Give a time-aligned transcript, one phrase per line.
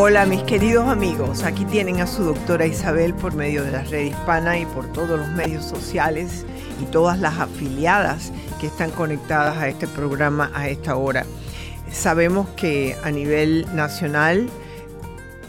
[0.00, 4.04] Hola mis queridos amigos, aquí tienen a su doctora Isabel por medio de la red
[4.04, 6.46] hispana y por todos los medios sociales
[6.80, 11.26] y todas las afiliadas que están conectadas a este programa a esta hora.
[11.90, 14.48] Sabemos que a nivel nacional,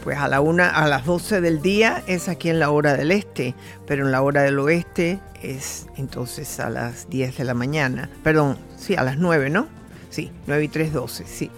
[0.02, 3.12] pues a la una, a las 12 del día es aquí en la hora del
[3.12, 3.54] este,
[3.86, 8.10] pero en la hora del oeste es entonces a las 10 de la mañana.
[8.24, 9.68] Perdón, sí, a las 9, ¿no?
[10.10, 11.52] Sí, 9 y 3, 12, sí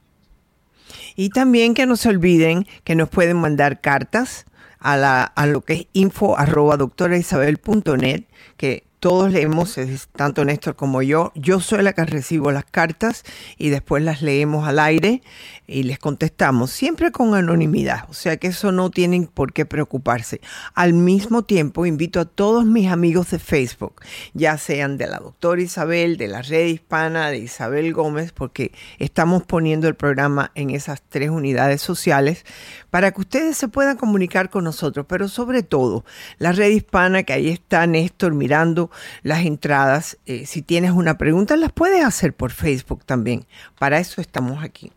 [1.15, 4.45] Y también que no se olviden que nos pueden mandar cartas
[4.77, 9.75] a, la, a lo que es info arroba doctoraisabel.net, que todos leemos,
[10.15, 11.31] tanto Néstor como yo.
[11.35, 13.23] Yo soy la que recibo las cartas
[13.57, 15.21] y después las leemos al aire
[15.67, 20.41] y les contestamos, siempre con anonimidad, o sea que eso no tienen por qué preocuparse.
[20.73, 24.01] Al mismo tiempo, invito a todos mis amigos de Facebook,
[24.33, 29.43] ya sean de la doctora Isabel, de la red hispana, de Isabel Gómez, porque estamos
[29.43, 32.45] poniendo el programa en esas tres unidades sociales
[32.89, 36.05] para que ustedes se puedan comunicar con nosotros, pero sobre todo
[36.37, 38.89] la red hispana, que ahí está Néstor mirando
[39.23, 40.17] las entradas.
[40.25, 43.45] Eh, si tienes una pregunta, las puedes hacer por Facebook también.
[43.77, 44.91] Para eso estamos aquí.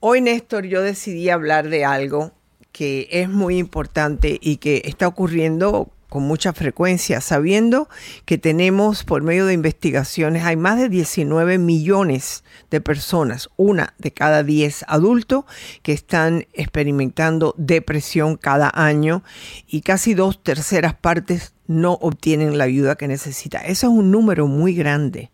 [0.00, 2.32] Hoy, Néstor, yo decidí hablar de algo
[2.72, 7.88] que es muy importante y que está ocurriendo con mucha frecuencia, sabiendo
[8.26, 14.12] que tenemos por medio de investigaciones, hay más de 19 millones de personas, una de
[14.12, 15.46] cada 10 adultos,
[15.80, 19.22] que están experimentando depresión cada año
[19.66, 23.60] y casi dos terceras partes no obtienen la ayuda que necesita.
[23.60, 25.30] Eso es un número muy grande.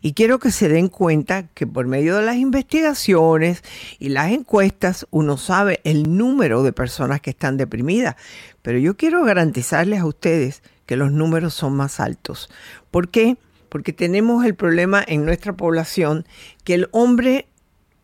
[0.00, 3.62] Y quiero que se den cuenta que por medio de las investigaciones
[3.98, 8.16] y las encuestas uno sabe el número de personas que están deprimidas.
[8.62, 12.48] Pero yo quiero garantizarles a ustedes que los números son más altos.
[12.90, 13.36] ¿Por qué?
[13.68, 16.26] Porque tenemos el problema en nuestra población
[16.64, 17.46] que el hombre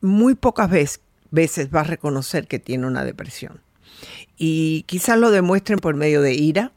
[0.01, 3.61] muy pocas veces, va a reconocer que tiene una depresión.
[4.37, 6.73] Y quizás lo demuestren por medio de ira,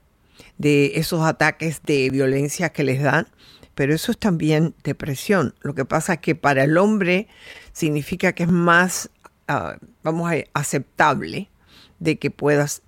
[0.57, 3.27] de esos ataques de violencia que les dan,
[3.75, 5.53] pero eso es también depresión.
[5.61, 7.27] Lo que pasa es que para el hombre
[7.73, 9.09] significa que es más,
[9.47, 11.50] ah, vamos a aceptable
[12.01, 12.81] de que puedas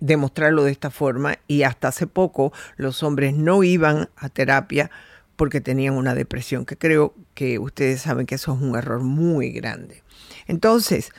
[0.00, 4.90] demostrarlo de esta forma y hasta hace poco los hombres no iban a terapia
[5.36, 9.52] porque tenían una depresión, que creo que ustedes saben que eso es un error muy
[9.52, 10.02] grande.
[10.48, 11.12] Entonces,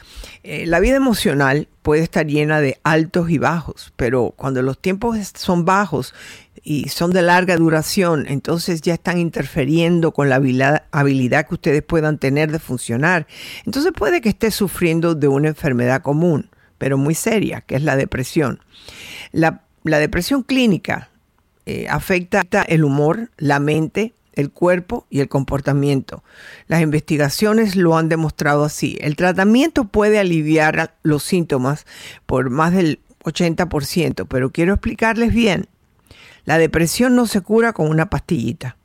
[0.44, 5.18] eh, la vida emocional puede estar llena de altos y bajos, pero cuando los tiempos
[5.36, 6.16] son bajos
[6.64, 12.18] y son de larga duración, entonces ya están interfiriendo con la habilidad, que ustedes puedan
[12.18, 13.28] tener de funcionar.
[13.66, 16.50] Entonces puede que esté sufriendo de una enfermedad común,
[16.80, 18.62] pero muy seria, que es la depresión.
[19.32, 21.12] La, depresión clínica
[21.68, 26.24] eh, afecta el humor, la mente, el cuerpo y el comportamiento.
[26.68, 28.98] Las investigaciones lo han demostrado así.
[29.02, 31.86] El tratamiento puede aliviar los síntomas
[32.26, 35.68] por más del 80%, pero quiero explicarles bien.
[36.46, 38.79] La depresión no se cura con una pastillita.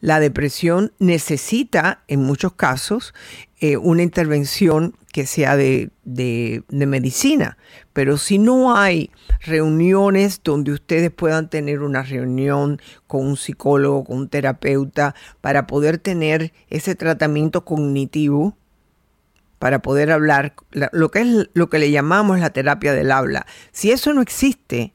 [0.00, 3.14] La depresión necesita, en muchos casos,
[3.60, 7.58] eh, una intervención que sea de, de, medicina.
[7.92, 9.10] Pero si no hay
[9.40, 15.98] reuniones donde ustedes puedan tener una reunión con un psicólogo, con un terapeuta, para poder
[15.98, 18.56] tener ese tratamiento cognitivo,
[19.58, 23.46] para poder hablar, lo que es lo que le llamamos la terapia del habla.
[23.72, 24.94] Si eso no existe,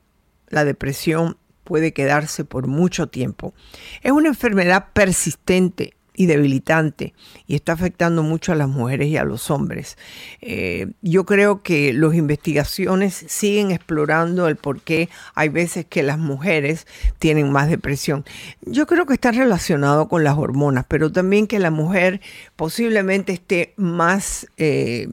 [0.50, 3.53] la depresión puede quedarse por mucho tiempo.
[4.01, 7.13] Es una enfermedad persistente y debilitante
[7.45, 9.97] y está afectando mucho a las mujeres y a los hombres.
[10.41, 16.17] Eh, yo creo que las investigaciones siguen explorando el por qué hay veces que las
[16.17, 16.88] mujeres
[17.19, 18.25] tienen más depresión.
[18.62, 22.21] Yo creo que está relacionado con las hormonas, pero también que la mujer
[22.56, 25.09] posiblemente esté más eh,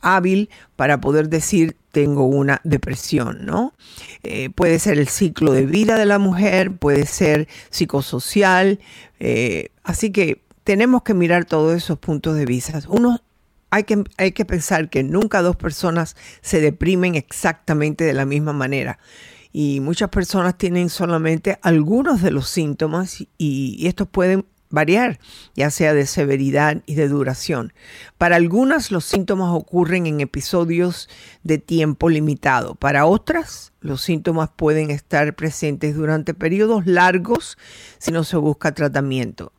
[0.00, 3.72] hábil para poder decir tengo una depresión, ¿no?
[4.22, 8.80] Eh, puede ser el ciclo de vida de la mujer, puede ser psicosocial,
[9.18, 12.82] eh, así que tenemos que mirar todos esos puntos de vista.
[12.90, 13.22] Uno,
[13.70, 18.52] hay que, hay que pensar que nunca dos personas se deprimen exactamente de la misma
[18.52, 18.98] manera
[19.50, 24.44] y muchas personas tienen solamente algunos de los síntomas y estos pueden
[24.76, 25.18] variar,
[25.56, 27.72] ya sea de severidad y de duración.
[28.18, 31.08] Para algunas los síntomas ocurren en episodios
[31.42, 32.76] de tiempo limitado.
[32.76, 37.58] Para otras los síntomas pueden estar presentes durante periodos largos
[37.98, 39.52] si no se busca tratamiento.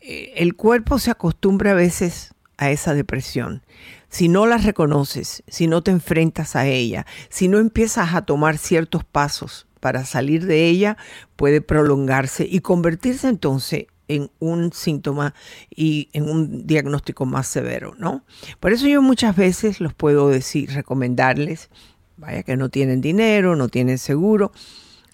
[0.00, 3.62] Eh, el cuerpo se acostumbra a veces a esa depresión.
[4.08, 8.56] Si no la reconoces, si no te enfrentas a ella, si no empiezas a tomar
[8.56, 10.96] ciertos pasos para salir de ella,
[11.36, 15.34] puede prolongarse y convertirse entonces en un síntoma
[15.74, 18.24] y en un diagnóstico más severo, ¿no?
[18.60, 21.70] Por eso yo muchas veces los puedo decir, recomendarles,
[22.16, 24.52] vaya que no tienen dinero, no tienen seguro,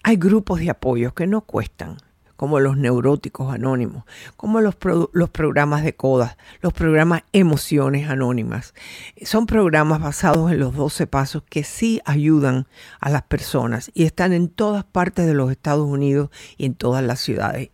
[0.03, 1.97] hay grupos de apoyo que no cuestan,
[2.35, 4.03] como los neuróticos anónimos,
[4.35, 4.75] como los,
[5.13, 8.73] los programas de CODAS, los programas Emociones Anónimas.
[9.21, 12.67] Son programas basados en los 12 pasos que sí ayudan
[12.99, 17.03] a las personas y están en todas partes de los Estados Unidos y en todas
[17.03, 17.69] las ciudades.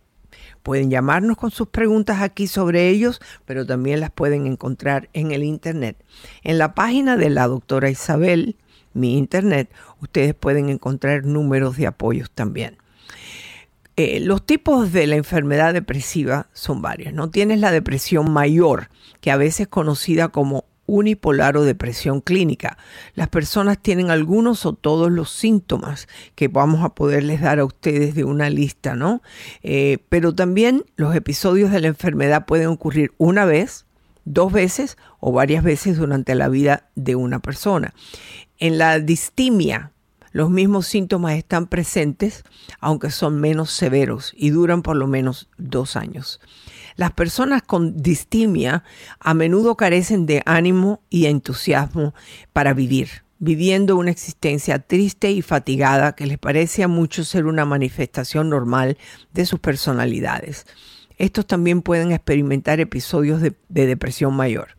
[0.62, 5.42] Pueden llamarnos con sus preguntas aquí sobre ellos, pero también las pueden encontrar en el
[5.42, 5.96] Internet.
[6.42, 8.56] En la página de la doctora Isabel,
[8.92, 9.70] mi Internet,
[10.00, 12.76] ustedes pueden encontrar números de apoyos también.
[13.96, 17.12] Eh, los tipos de la enfermedad depresiva son varios.
[17.12, 18.88] No tienes la depresión mayor,
[19.20, 22.76] que a veces es conocida como unipolar o depresión clínica.
[23.14, 28.14] Las personas tienen algunos o todos los síntomas que vamos a poderles dar a ustedes
[28.14, 29.22] de una lista, ¿no?
[29.62, 33.86] Eh, pero también los episodios de la enfermedad pueden ocurrir una vez,
[34.24, 37.94] dos veces o varias veces durante la vida de una persona.
[38.58, 39.92] En la distimia,
[40.32, 42.44] los mismos síntomas están presentes,
[42.78, 46.40] aunque son menos severos y duran por lo menos dos años.
[47.00, 48.84] Las personas con distimia
[49.20, 52.12] a menudo carecen de ánimo y entusiasmo
[52.52, 57.64] para vivir, viviendo una existencia triste y fatigada que les parece a muchos ser una
[57.64, 58.98] manifestación normal
[59.32, 60.66] de sus personalidades.
[61.16, 64.76] Estos también pueden experimentar episodios de, depresión mayor.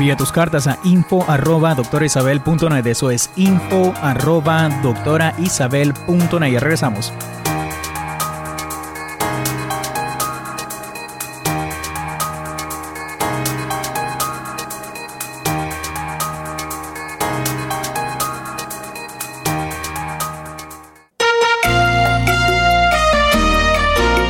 [0.03, 2.87] Envía tus cartas a info arroba doctoraisabel.net.
[2.87, 6.51] Eso es info arroba doctoraisabel.net.
[6.51, 7.13] Ya regresamos.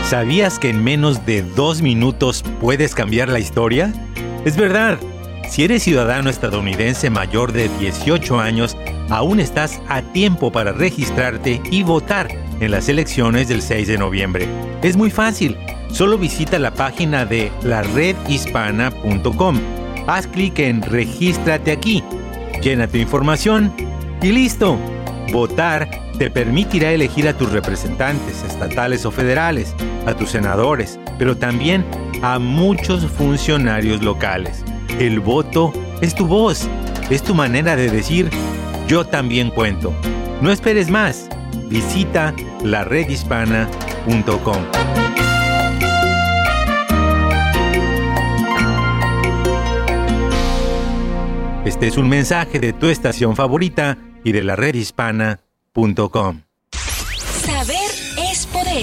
[0.03, 3.91] ¿Sabías que en menos de dos minutos puedes cambiar la historia?
[4.45, 4.99] Es verdad.
[5.53, 8.75] Si eres ciudadano estadounidense mayor de 18 años,
[9.11, 12.27] aún estás a tiempo para registrarte y votar
[12.59, 14.47] en las elecciones del 6 de noviembre.
[14.81, 15.55] Es muy fácil.
[15.91, 19.59] Solo visita la página de laredhispana.com.
[20.07, 22.03] Haz clic en Regístrate aquí.
[22.63, 23.71] Llena tu información
[24.23, 24.79] y listo.
[25.31, 29.75] Votar te permitirá elegir a tus representantes estatales o federales,
[30.07, 31.85] a tus senadores, pero también
[32.23, 34.65] a muchos funcionarios locales.
[34.99, 36.67] El voto es tu voz,
[37.09, 38.29] es tu manera de decir
[38.87, 39.93] yo también cuento.
[40.41, 41.29] No esperes más.
[41.69, 42.33] Visita
[42.63, 44.57] laredhispana.com.
[51.65, 55.41] Este es un mensaje de tu estación favorita y de la redhispana.com.
[55.83, 56.42] Saber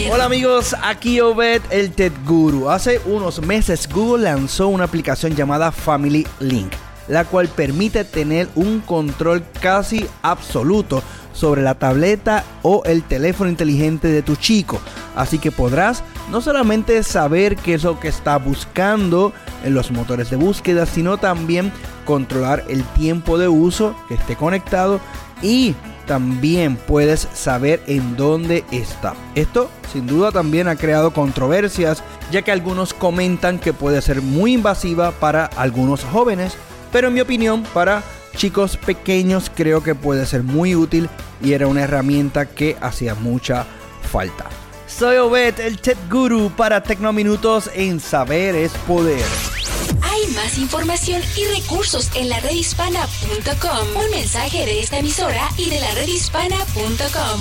[0.08, 2.70] Hola amigos, aquí Obed el Ted Guru.
[2.70, 6.72] Hace unos meses Google lanzó una aplicación llamada Family Link,
[7.08, 14.06] la cual permite tener un control casi absoluto sobre la tableta o el teléfono inteligente
[14.06, 14.80] de tu chico.
[15.16, 19.32] Así que podrás no solamente saber qué es lo que está buscando
[19.64, 21.72] en los motores de búsqueda, sino también
[22.04, 25.00] controlar el tiempo de uso que esté conectado
[25.42, 25.74] y
[26.10, 29.14] también puedes saber en dónde está.
[29.36, 32.02] Esto sin duda también ha creado controversias,
[32.32, 36.56] ya que algunos comentan que puede ser muy invasiva para algunos jóvenes,
[36.90, 38.02] pero en mi opinión para
[38.34, 41.08] chicos pequeños creo que puede ser muy útil
[41.44, 43.64] y era una herramienta que hacía mucha
[44.10, 44.46] falta.
[44.88, 49.59] Soy Obed, el Tech Guru para Tecnominutos en Saber es Poder.
[50.02, 54.04] Hay más información y recursos en la redhispana.com.
[54.04, 57.40] Un mensaje de esta emisora y de la redhispana.com.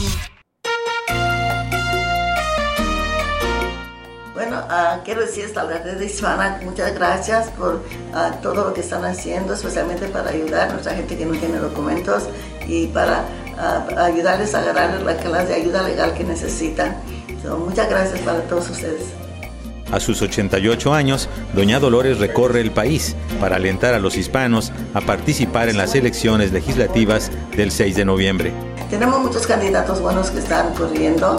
[4.33, 8.79] Bueno, uh, quiero decir a la red hispana muchas gracias por uh, todo lo que
[8.81, 12.23] están haciendo, especialmente para ayudar a nuestra gente que no tiene documentos
[12.65, 13.25] y para
[13.57, 16.95] uh, ayudarles a agarrar la clase de ayuda legal que necesitan.
[17.43, 19.07] So, muchas gracias para todos ustedes.
[19.91, 25.01] A sus 88 años, Doña Dolores recorre el país para alentar a los hispanos a
[25.01, 28.53] participar en las elecciones legislativas del 6 de noviembre.
[28.89, 31.37] Tenemos muchos candidatos buenos que están corriendo,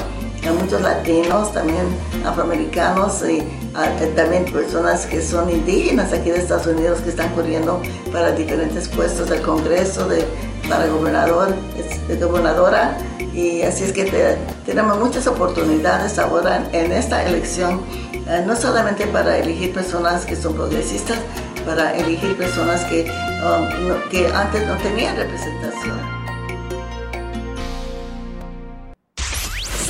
[0.49, 1.85] muchos latinos, también
[2.25, 7.81] afroamericanos y uh, también personas que son indígenas aquí de Estados Unidos que están corriendo
[8.13, 10.25] para diferentes puestos del Congreso, de,
[10.69, 11.55] para gobernador,
[12.09, 12.97] de gobernadora.
[13.35, 17.81] Y así es que te, tenemos muchas oportunidades ahora en esta elección
[18.31, 21.19] Uh, no solamente para elegir personas que son progresistas,
[21.67, 23.11] para elegir personas que,
[23.43, 25.99] um, no, que antes no tenían representación.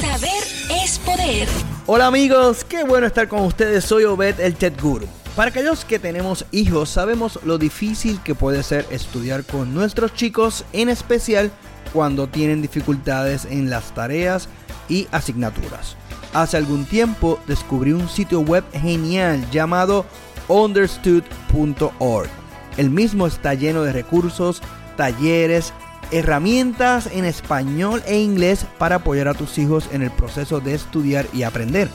[0.01, 0.43] Saber
[0.83, 1.49] es poder.
[1.85, 3.85] Hola amigos, qué bueno estar con ustedes.
[3.85, 5.07] Soy Obed el Ted Guru.
[5.37, 10.65] Para aquellos que tenemos hijos, sabemos lo difícil que puede ser estudiar con nuestros chicos,
[10.73, 11.51] en especial
[11.93, 14.49] cuando tienen dificultades en las tareas
[14.89, 16.00] y asignaturas.
[16.33, 20.07] Hace algún tiempo descubrí un sitio web genial llamado
[20.49, 22.29] understood.org.
[22.77, 24.63] El mismo está lleno de recursos,
[24.97, 25.73] talleres,
[26.13, 31.27] herramientas en español e inglés para apoyar a tus hijos en el proceso de estudiar
[31.33, 31.89] y aprender.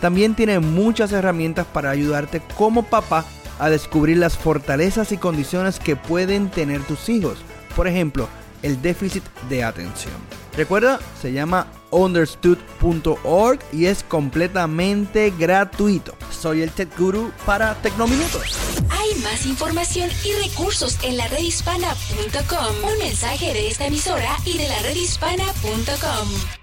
[0.00, 3.24] También tiene muchas herramientas para ayudarte como papá
[3.58, 7.38] a descubrir las fortalezas y condiciones que pueden tener tus hijos.
[7.76, 8.28] Por ejemplo,
[8.62, 10.39] el déficit de atención.
[10.56, 16.14] Recuerda, se llama understood.org y es completamente gratuito.
[16.30, 18.58] Soy el Tech Guru para Tecnominutos.
[18.90, 22.90] Hay más información y recursos en la redhispana.com.
[22.92, 26.59] Un mensaje de esta emisora y de la redhispana.com.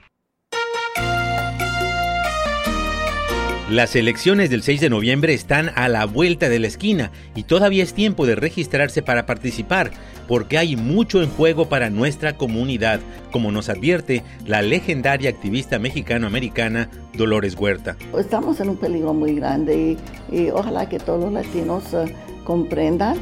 [3.70, 7.84] Las elecciones del 6 de noviembre están a la vuelta de la esquina y todavía
[7.84, 9.92] es tiempo de registrarse para participar,
[10.26, 16.90] porque hay mucho en juego para nuestra comunidad, como nos advierte la legendaria activista mexicano-americana
[17.18, 17.98] Dolores Huerta.
[18.18, 19.98] Estamos en un peligro muy grande
[20.32, 22.06] y, ojalá que todos los latinos uh,
[22.46, 23.18] comprendan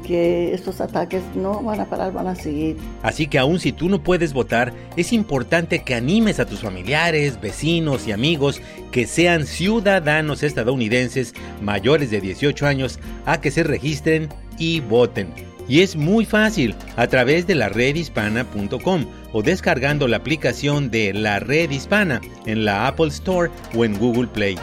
[0.00, 2.76] que estos ataques no van a parar, van a seguir.
[3.02, 7.40] Así que aun si tú no puedes votar, es importante que animes a tus familiares,
[7.40, 14.28] vecinos y amigos que sean ciudadanos estadounidenses mayores de 18 años a que se registren
[14.58, 15.28] y voten.
[15.68, 21.38] Y es muy fácil a través de la redhispana.com o descargando la aplicación de la
[21.38, 24.56] red hispana en la Apple Store o en Google Play.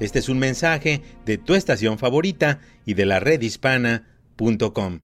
[0.00, 5.00] Este es un mensaje de tu estación favorita y de la redhispana.com.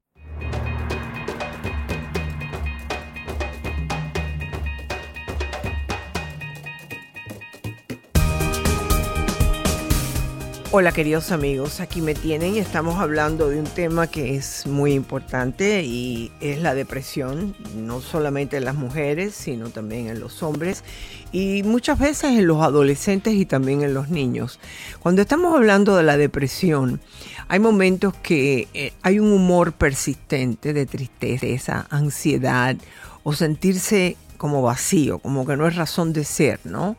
[10.72, 14.92] Hola queridos amigos, aquí me tienen y estamos hablando de un tema que es muy
[14.92, 20.84] importante y es la depresión, no solamente en las mujeres, sino también en los hombres
[21.32, 24.60] y muchas veces en los adolescentes y también en los niños.
[25.00, 27.00] Cuando estamos hablando de la depresión,
[27.48, 32.76] hay momentos que eh, hay un humor persistente de tristeza, ansiedad
[33.24, 36.96] o sentirse como vacío, como que no es razón de ser, ¿no?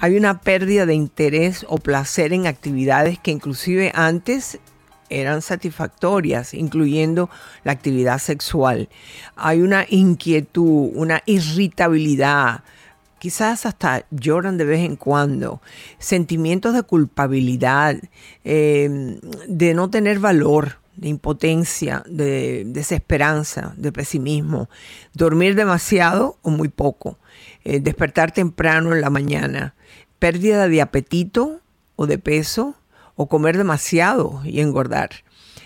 [0.00, 4.58] Hay una pérdida de interés o placer en actividades que inclusive antes
[5.10, 7.30] eran satisfactorias, incluyendo
[7.64, 8.88] la actividad sexual.
[9.36, 12.62] Hay una inquietud, una irritabilidad,
[13.18, 15.60] quizás hasta lloran de vez en cuando,
[15.98, 17.96] sentimientos de culpabilidad,
[18.44, 24.68] em, de no tener valor, de impotencia, de desesperanza, de pesimismo,
[25.14, 27.18] dormir demasiado o muy poco,
[27.64, 29.74] eh, despertar temprano en la mañana,
[30.18, 31.60] pérdida de apetito
[31.96, 32.74] o de peso
[33.16, 35.10] o comer demasiado y engordar.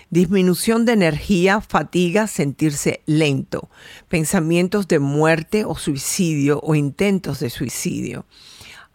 [0.09, 3.69] Disminución de energía, fatiga, sentirse lento,
[4.09, 8.25] pensamientos de muerte o suicidio o intentos de suicidio.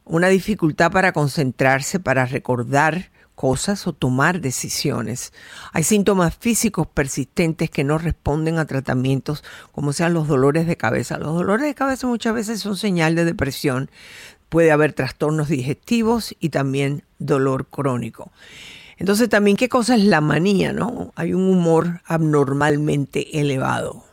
[0.04, 5.32] Una dificultad para concentrarse, para recordar cosas o tomar decisiones.
[5.72, 11.18] Hay síntomas físicos persistentes que no responden a tratamientos como sean los dolores de cabeza.
[11.18, 13.92] Los dolores de cabeza muchas veces son señal de depresión,
[14.48, 18.30] puede haber trastornos digestivos y también dolor crónico.
[18.96, 21.12] Entonces también qué cosa es la manía, ¿no?
[21.14, 24.04] Hay un humor abnormalmente elevado.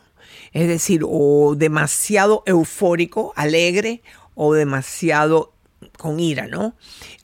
[0.52, 4.02] Es decir, o demasiado eufórico, alegre,
[4.34, 5.52] o demasiado
[5.98, 6.74] con ira, ¿no?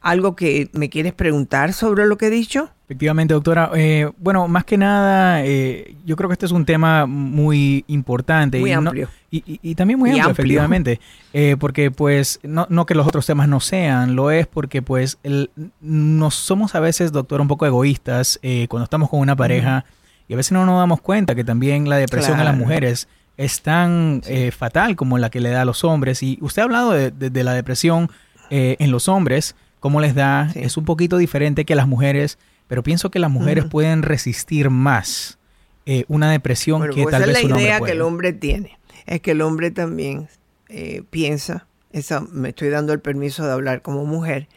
[0.00, 2.70] algo que me quieres preguntar sobre lo que he dicho.
[2.88, 3.70] Efectivamente, doctora.
[3.74, 8.60] Eh, bueno, más que nada, eh, yo creo que este es un tema muy importante.
[8.60, 9.10] Muy y amplio.
[9.30, 10.98] y, también muy, amplio, efectivamente.
[11.34, 15.18] Eh, porque pues, no, no, que los otros temas no sean, lo es porque pues
[15.22, 15.50] el,
[15.82, 19.84] nos somos a veces, doctora, un poco egoístas cuando estamos con una pareja
[20.26, 23.06] y a veces no nos damos cuenta que también la depresión a las mujeres
[23.36, 24.22] es tan
[24.56, 26.22] fatal como la que le da a los hombres.
[26.22, 28.10] Y usted ha hablado de, la depresión
[28.48, 32.38] en los hombres, cómo les da, es un poquito diferente que las mujeres
[32.68, 35.38] pero pienso que las mujeres pueden resistir más
[35.86, 39.22] eh, una depresión que pues tal vez es la idea que el hombre tiene, es
[39.22, 40.28] que el hombre también
[40.68, 44.48] eh, piensa, esa, me estoy dando el permiso de hablar como mujer,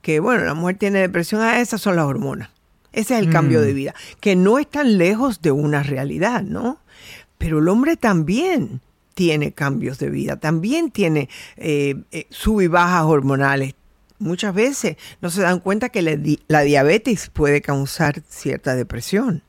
[0.00, 2.50] que bueno, la mujer tiene depresión, ah, esas son las hormonas.
[2.90, 3.76] Ese es el cambio de mm.
[3.76, 6.80] vida, que no es tan lejos de una realidad, ¿no?
[7.36, 8.80] Pero el hombre también
[9.12, 11.96] tiene cambios de vida, también tiene eh,
[12.30, 13.74] sub y bajas hormonales,
[14.18, 16.02] muchas veces no se dan cuenta que
[16.48, 19.42] la, diabetes puede causar cierta depresión.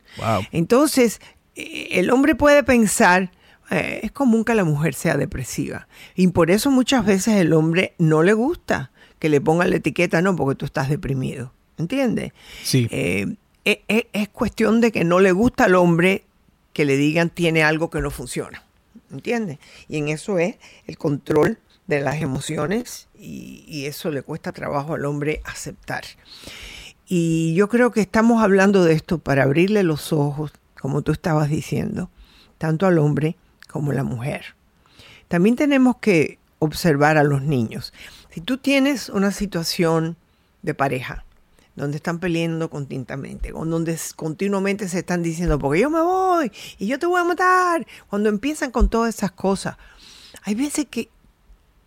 [0.52, 1.22] Entonces,
[1.56, 3.32] eh, el hombre puede pensar,
[3.70, 5.88] eh, es común que la mujer sea depresiva.
[6.16, 10.22] Y por eso muchas veces el hombre no le gusta que le pongan la etiqueta,
[10.22, 11.54] no, porque tú estás deprimido.
[11.78, 12.34] ¿Entiendes?
[12.64, 12.88] Sí.
[12.92, 16.24] Eh, es cuestión de que no le gusta al hombre
[16.74, 18.64] que le digan tiene algo que no funciona.
[19.12, 19.60] ¿Entiendes?
[19.88, 20.56] Y en eso es
[20.88, 21.58] el control
[21.90, 26.04] de las emociones y, eso le cuesta trabajo al hombre aceptar.
[27.08, 31.50] Y yo creo que estamos hablando de esto para abrirle los ojos, como tú estabas
[31.50, 32.12] diciendo,
[32.60, 33.36] tanto al hombre
[33.68, 34.56] como a la mujer.
[35.28, 37.92] También tenemos que observar a los niños.
[38.30, 40.16] Si tú tienes una situación
[40.62, 41.26] de pareja,
[41.76, 47.00] donde están peleando continuamente, donde continuamente se están diciendo, porque yo me voy y yo
[47.00, 49.78] te voy a matar, cuando empiezan con todas esas cosas,
[50.44, 51.10] hay veces que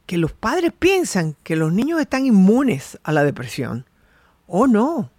[0.07, 3.87] que los padres piensan que los niños están inmunes a la depresión.
[4.47, 5.11] ¿O no?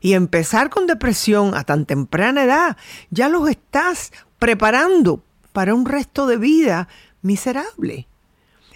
[0.00, 2.76] Y empezar con depresión a tan temprana edad,
[3.10, 5.22] ya los estás preparando
[5.52, 6.88] para un resto de vida
[7.22, 8.08] miserable.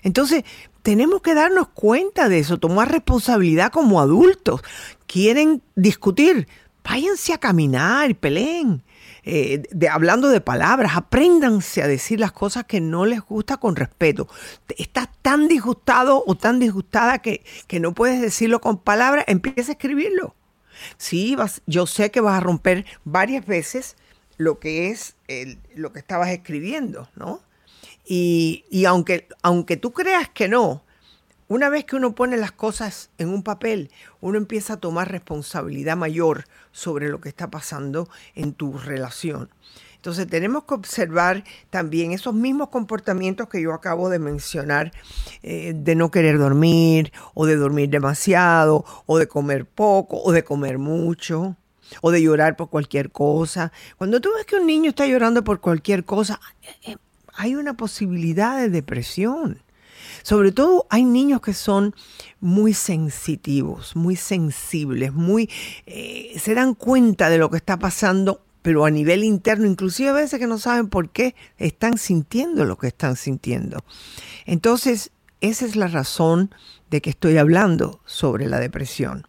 [0.03, 0.45] Entonces,
[0.83, 4.63] tenemos que darnos cuenta de eso, tomar responsabilidad como adultos.
[5.09, 6.47] Quieren discutir,
[6.85, 8.85] váyanse a caminar, peleen.
[9.29, 13.75] Eh, de, hablando de palabras, apréndanse a decir las cosas que no les gusta con
[13.75, 14.29] respeto.
[14.79, 19.75] Estás tan disgustado o tan disgustada que, que no puedes decirlo con palabras, empieza a
[19.75, 20.37] escribirlo.
[20.97, 23.97] Sí, vas, yo sé que vas a romper varias veces
[24.37, 25.17] lo que es
[25.75, 27.41] lo que estabas escribiendo, ¿no?
[28.05, 30.85] Y, y aunque, aunque tú creas que no,
[31.49, 35.97] una vez que uno pone las cosas en un papel, uno empieza a tomar responsabilidad
[35.97, 39.49] mayor sobre lo que está pasando en tu relación.
[39.95, 44.93] Entonces tenemos que observar también esos mismos comportamientos que yo acabo de mencionar,
[45.43, 50.45] eh, de no querer dormir, o de dormir demasiado, o de comer poco, o de
[50.45, 51.57] comer mucho,
[52.03, 53.73] o de llorar por cualquier cosa.
[53.99, 56.97] Cuando tú ves que un niño está llorando por cualquier cosa, eh, eh,
[57.35, 59.61] hay una posibilidad de depresión.
[60.27, 61.95] Sobre todo hay niños que son
[62.41, 65.49] muy sensitivos, muy sensibles, muy
[65.87, 70.15] eh, se dan cuenta de lo que está pasando, pero a nivel interno, inclusive a
[70.15, 73.85] veces que no saben por qué están sintiendo lo que están sintiendo.
[74.47, 76.53] Entonces, esa es la razón
[76.91, 79.29] de que estoy hablando sobre la depresión.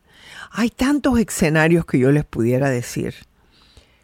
[0.51, 3.15] Hay tantos escenarios que yo les pudiera decir.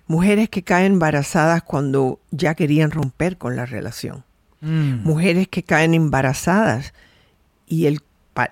[0.07, 4.25] Mujeres que caen embarazadas cuando ya querían romper con la relación.
[4.61, 5.05] Mm.
[5.05, 6.93] Mujeres que caen embarazadas
[7.66, 8.01] y el,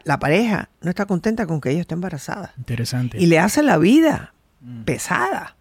[0.04, 2.54] la pareja no está contenta con que ella esté embarazada.
[2.56, 3.18] Interesante.
[3.18, 4.84] Y le hace la vida mm.
[4.84, 5.56] pesada.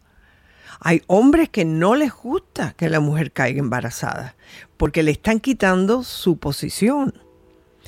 [0.80, 4.36] Hay hombres que no les gusta que la mujer caiga embarazada
[4.78, 7.16] porque le están quitando su posición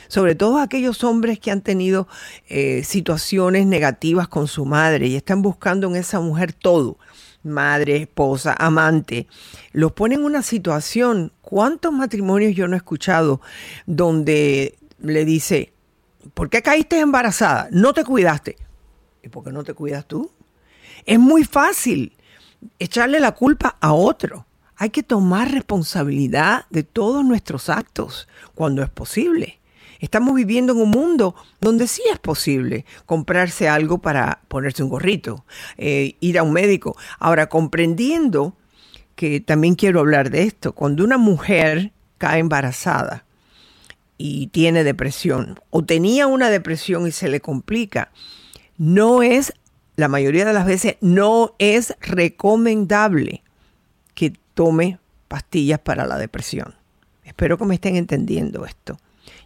[0.10, 2.08] sobre todo aquellos hombres que han tenido
[2.50, 6.98] eh, situaciones negativas con su madre y están buscando en esa mujer todo,
[7.44, 9.28] madre, esposa, amante,
[9.72, 13.40] los ponen en una situación, ¿cuántos matrimonios yo no he escuchado
[13.86, 15.72] donde le dice,
[16.34, 17.70] ¿por qué caíste embarazada?
[17.72, 18.58] No te cuidaste.
[19.22, 20.32] ¿Y por qué no te cuidas tú?
[21.06, 22.18] Es muy fácil
[22.80, 24.48] echarle la culpa a otro.
[24.76, 29.59] Hay que tomar responsabilidad de todos nuestros actos cuando es posible.
[30.00, 35.46] Estamos viviendo en un mundo donde sí es posible comprarse algo para ponerse un gorrito,
[35.78, 36.96] eh, ir a un médico.
[37.20, 38.56] Ahora, comprendiendo
[39.16, 43.26] que también quiero hablar de esto, cuando una mujer cae embarazada
[44.18, 48.12] y tiene depresión o tenía una depresión y se le complica,
[48.78, 49.54] no es,
[49.98, 53.44] la mayoría de las veces, no es recomendable
[54.14, 56.76] que tome pastillas para la depresión.
[57.26, 58.98] Espero que me estén entendiendo esto.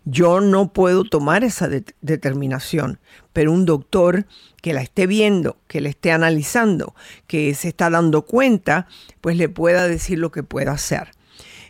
[0.05, 1.69] Yo no puedo tomar esa
[2.01, 2.99] determinación,
[3.31, 4.25] pero un doctor
[4.61, 6.93] que la esté viendo, que la esté analizando,
[7.25, 8.87] que se está dando cuenta,
[9.21, 11.11] pues le pueda decir lo que pueda hacer.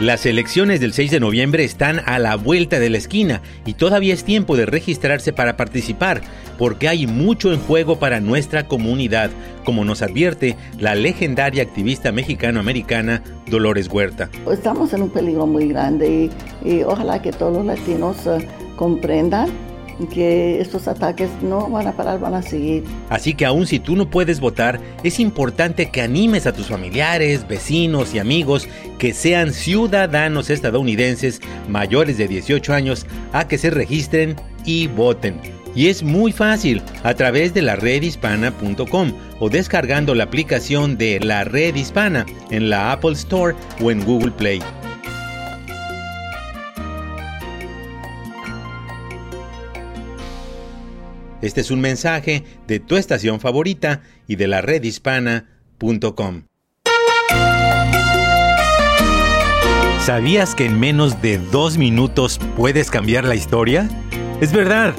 [0.05, 4.13] Las elecciones del 6 de noviembre están a la vuelta de la esquina y todavía
[4.13, 6.21] es tiempo de registrarse para participar,
[6.59, 9.31] porque hay mucho en juego para nuestra comunidad,
[9.63, 14.29] como nos advierte la legendaria activista mexicano-americana Dolores Huerta.
[14.47, 16.29] Estamos en un peligro muy grande
[16.63, 19.49] y, ojalá que todos los latinos eh, comprendan
[20.13, 22.84] que estos ataques no van a parar, van a seguir.
[23.10, 27.47] Así que aun si tú no puedes votar, es importante que animes a tus familiares,
[27.47, 34.36] vecinos y amigos que sean ciudadanos estadounidenses mayores de 18 años a que se registren
[34.65, 35.39] y voten.
[35.75, 41.43] Y es muy fácil a través de la redhispana.com o descargando la aplicación de la
[41.43, 44.62] red hispana en la Apple Store o en Google Play.
[51.45, 56.41] Este es un mensaje de tu estación favorita y de la redhispana.com.
[60.03, 63.88] ¿Sabías que en menos de dos minutos puedes cambiar la historia?
[64.41, 64.95] Es verdad.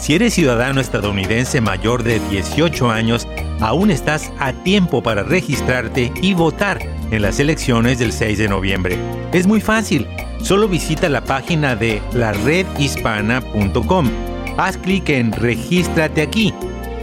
[0.00, 3.28] Si eres ciudadano estadounidense mayor de 18 años,
[3.60, 8.96] aún estás a tiempo para registrarte y votar en las elecciones del 6 de noviembre.
[9.34, 10.06] Es muy fácil.
[10.42, 14.29] Solo visita la página de la redhispana.com
[14.60, 16.54] haz clic en Regístrate aquí,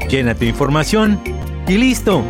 [0.09, 1.19] llena tu información
[1.67, 2.23] y listo.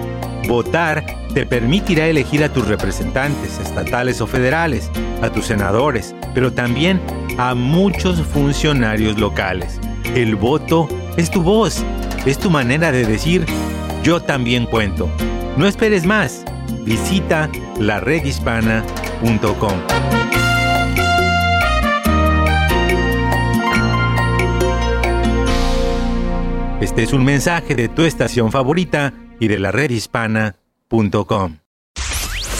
[0.47, 4.89] Votar te permitirá elegir a tus representantes estatales o federales,
[5.21, 6.99] a tus senadores, pero también
[7.37, 9.79] a muchos funcionarios locales.
[10.15, 10.87] El voto
[11.17, 11.83] es tu voz,
[12.25, 13.45] es tu manera de decir
[14.03, 15.09] yo también cuento.
[15.57, 16.45] No esperes más.
[16.85, 20.36] Visita laredhispana.com.
[26.79, 31.57] Este es un mensaje de tu estación favorita y de la redhispana.com.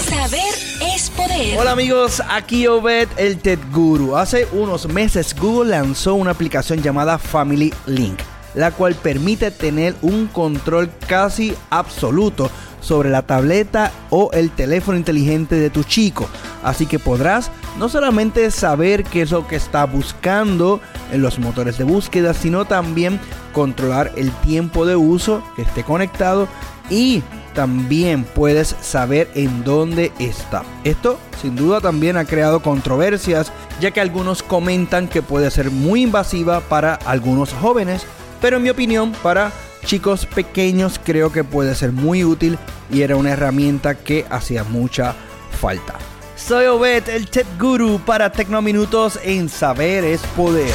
[0.10, 1.60] Saber es poder.
[1.60, 4.16] Hola amigos, aquí Obed, el Ted Guru.
[4.16, 8.18] Hace unos meses Google lanzó una aplicación llamada Family Link,
[8.56, 12.50] la cual permite tener un control casi absoluto
[12.82, 16.28] sobre la tableta o el teléfono inteligente de tu chico.
[16.64, 21.78] Así que podrás no solamente saber qué es lo que está buscando en los motores
[21.78, 23.20] de búsqueda, sino también
[23.54, 26.48] controlar el tiempo de uso que esté conectado
[26.90, 30.64] y también puedes saber en dónde está.
[30.84, 36.04] Esto sin duda también ha creado controversias, ya que algunos comentan que puede ser muy
[36.04, 38.06] invasiva para algunos jóvenes,
[38.42, 39.52] pero en mi opinión para
[39.86, 42.58] chicos pequeños creo que puede ser muy útil
[42.92, 45.16] y era una herramienta que hacía mucha
[45.60, 45.96] falta.
[46.38, 50.74] Soy Obed, el Tech Guru para Tecnominutos en Saber es Poder.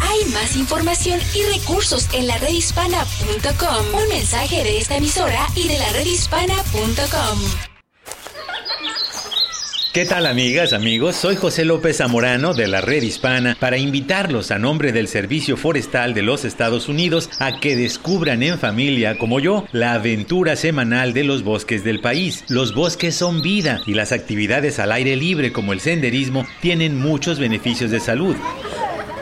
[0.00, 4.00] Hay más información y recursos en la redhispana.com.
[4.00, 7.75] Un mensaje de esta emisora y de la redhispana.com.
[9.96, 11.16] ¿Qué tal amigas, amigos?
[11.16, 16.12] Soy José López Zamorano de la Red Hispana para invitarlos a nombre del Servicio Forestal
[16.12, 21.24] de los Estados Unidos a que descubran en familia, como yo, la aventura semanal de
[21.24, 22.44] los bosques del país.
[22.48, 27.38] Los bosques son vida y las actividades al aire libre como el senderismo tienen muchos
[27.38, 28.36] beneficios de salud.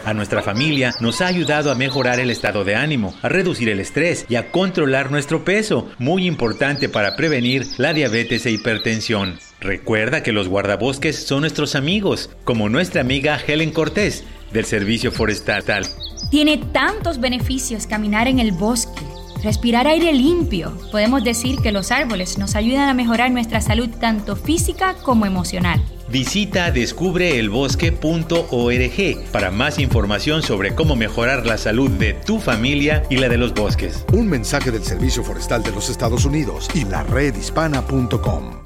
[0.05, 3.79] A nuestra familia nos ha ayudado a mejorar el estado de ánimo, a reducir el
[3.79, 9.39] estrés y a controlar nuestro peso, muy importante para prevenir la diabetes e hipertensión.
[9.61, 15.87] Recuerda que los guardabosques son nuestros amigos, como nuestra amiga Helen Cortés del Servicio Forestal.
[16.31, 19.03] Tiene tantos beneficios caminar en el bosque,
[19.43, 20.77] respirar aire limpio.
[20.91, 25.83] Podemos decir que los árboles nos ayudan a mejorar nuestra salud tanto física como emocional.
[26.09, 33.29] Visita descubreelbosque.org para más información sobre cómo mejorar la salud de tu familia y la
[33.29, 34.05] de los bosques.
[34.13, 38.64] Un mensaje del Servicio Forestal de los Estados Unidos y la redhispana.com.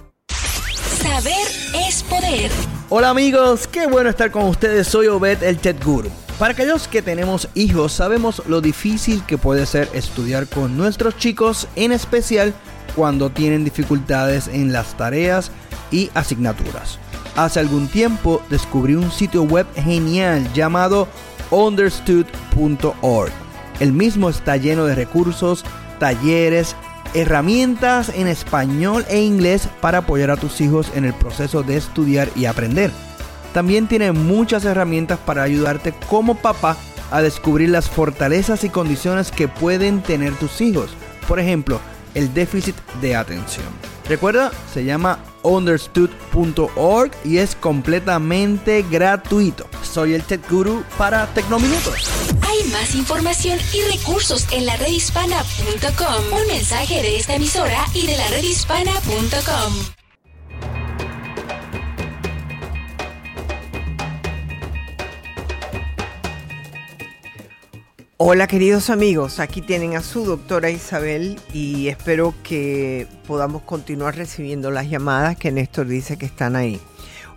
[1.02, 1.46] Saber
[1.86, 2.50] es poder.
[2.88, 4.88] Hola amigos, qué bueno estar con ustedes.
[4.88, 6.10] Soy Obed el Ted Guru.
[6.40, 11.68] Para aquellos que tenemos hijos, sabemos lo difícil que puede ser estudiar con nuestros chicos,
[11.76, 12.52] en especial
[12.96, 15.52] cuando tienen dificultades en las tareas
[15.92, 16.98] y asignaturas.
[17.36, 21.06] Hace algún tiempo descubrí un sitio web genial llamado
[21.52, 23.30] understood.org.
[23.78, 25.64] El mismo está lleno de recursos,
[26.00, 26.74] talleres,
[27.14, 32.28] herramientas en español e inglés para apoyar a tus hijos en el proceso de estudiar
[32.36, 32.90] y aprender.
[33.52, 36.76] También tiene muchas herramientas para ayudarte como papá
[37.10, 40.90] a descubrir las fortalezas y condiciones que pueden tener tus hijos.
[41.26, 41.80] Por ejemplo,
[42.14, 43.66] el déficit de atención.
[44.08, 49.66] Recuerda, se llama understood.org y es completamente gratuito.
[49.82, 52.37] Soy el Tech Guru para Tecnominutos.
[52.58, 56.40] Hay más información y recursos en la redhispana.com.
[56.40, 59.74] Un mensaje de esta emisora y de la redhispana.com.
[68.16, 74.72] Hola queridos amigos, aquí tienen a su doctora Isabel y espero que podamos continuar recibiendo
[74.72, 76.80] las llamadas que Néstor dice que están ahí.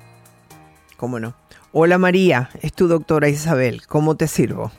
[0.97, 1.33] ¿Cómo no?
[1.71, 4.71] Hola María, es tu doctora Isabel, ¿cómo te sirvo?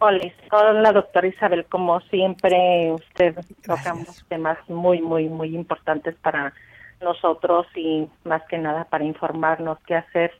[0.00, 6.52] Hola, hola doctora Isabel, como siempre usted tocamos temas muy, muy, muy importantes para
[7.00, 10.32] nosotros y más que nada para informarnos qué hacer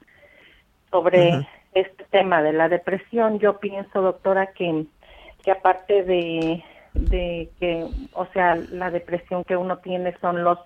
[0.90, 3.38] sobre este tema de la depresión.
[3.38, 4.86] Yo pienso, doctora, que,
[5.44, 10.58] que aparte de, de que, o sea, la depresión que uno tiene son los,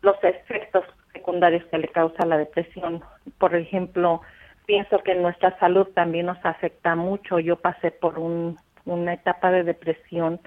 [0.00, 3.02] los efectos secundarios que le causa la depresión.
[3.38, 4.22] Por ejemplo,
[4.66, 7.38] pienso que nuestra salud también nos afecta mucho.
[7.38, 10.40] Yo pasé por un, una etapa de depresión.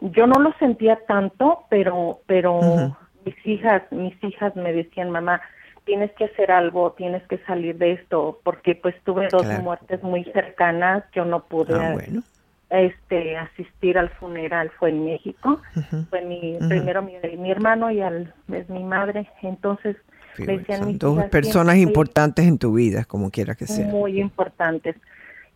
[0.00, 2.96] Yo no lo sentía tanto, pero, pero
[3.26, 5.42] mis hijas, mis hijas me decían, mamá,
[5.84, 10.24] tienes que hacer algo, tienes que salir de esto, porque pues tuve dos muertes muy
[10.32, 11.96] cercanas, yo no pude ah,
[12.70, 15.60] este asistir al funeral, fue en México,
[16.10, 19.96] fue mi primero mi, mi, hermano y al, es mi madre, entonces
[20.38, 23.86] me decían dos personas importantes en tu vida, como quiera que sea.
[23.86, 24.96] Muy importantes.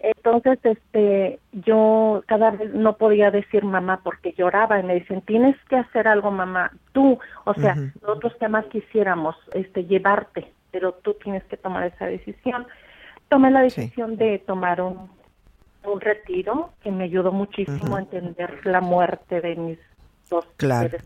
[0.02, 5.56] Entonces, este, yo cada vez no podía decir mamá porque lloraba y me dicen, tienes
[5.68, 11.14] que hacer algo mamá, tú, o sea, nosotros que más quisiéramos, este, llevarte, pero tú
[11.22, 12.66] tienes que tomar esa decisión.
[13.28, 15.10] Tomé la decisión de tomar un,
[15.84, 19.78] un retiro que me ayudó muchísimo a entender la muerte de mis
[20.30, 20.96] dos claro.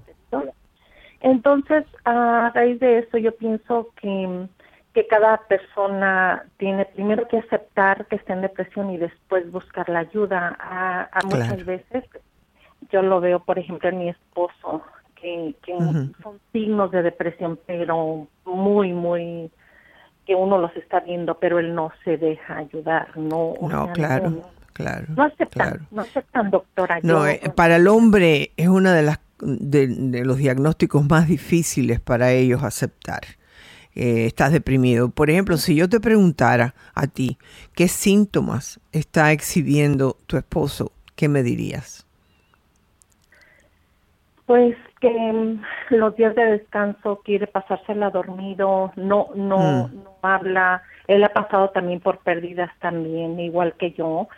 [1.20, 4.46] Entonces, a raíz de eso, yo pienso que
[4.94, 9.98] que cada persona tiene primero que aceptar que está en depresión y después buscar la
[9.98, 10.56] ayuda.
[10.60, 12.04] A, muchas veces
[12.92, 14.84] yo lo veo, por ejemplo, en mi esposo,
[15.20, 15.56] que,
[16.22, 19.50] son signos de depresión, pero muy, muy
[20.26, 23.54] que uno los está viendo, pero él no se deja ayudar, no.
[23.60, 25.06] No, claro, claro.
[25.08, 27.00] No aceptan, no aceptan, doctora.
[27.02, 32.30] No, eh, para el hombre es uno de las de los diagnósticos más difíciles para
[32.30, 33.22] ellos aceptar
[33.94, 35.10] eh, estás deprimido.
[35.10, 37.38] Por ejemplo, si yo te preguntara a ti
[37.74, 42.06] qué síntomas está exhibiendo tu esposo, ¿qué me dirías?
[44.46, 50.04] Pues que mm, los días de descanso quiere pasársela dormido, no, no, mm.
[50.04, 50.82] no habla.
[51.06, 54.28] Él ha pasado también por pérdidas también, igual que yo,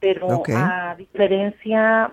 [0.00, 2.12] pero a diferencia,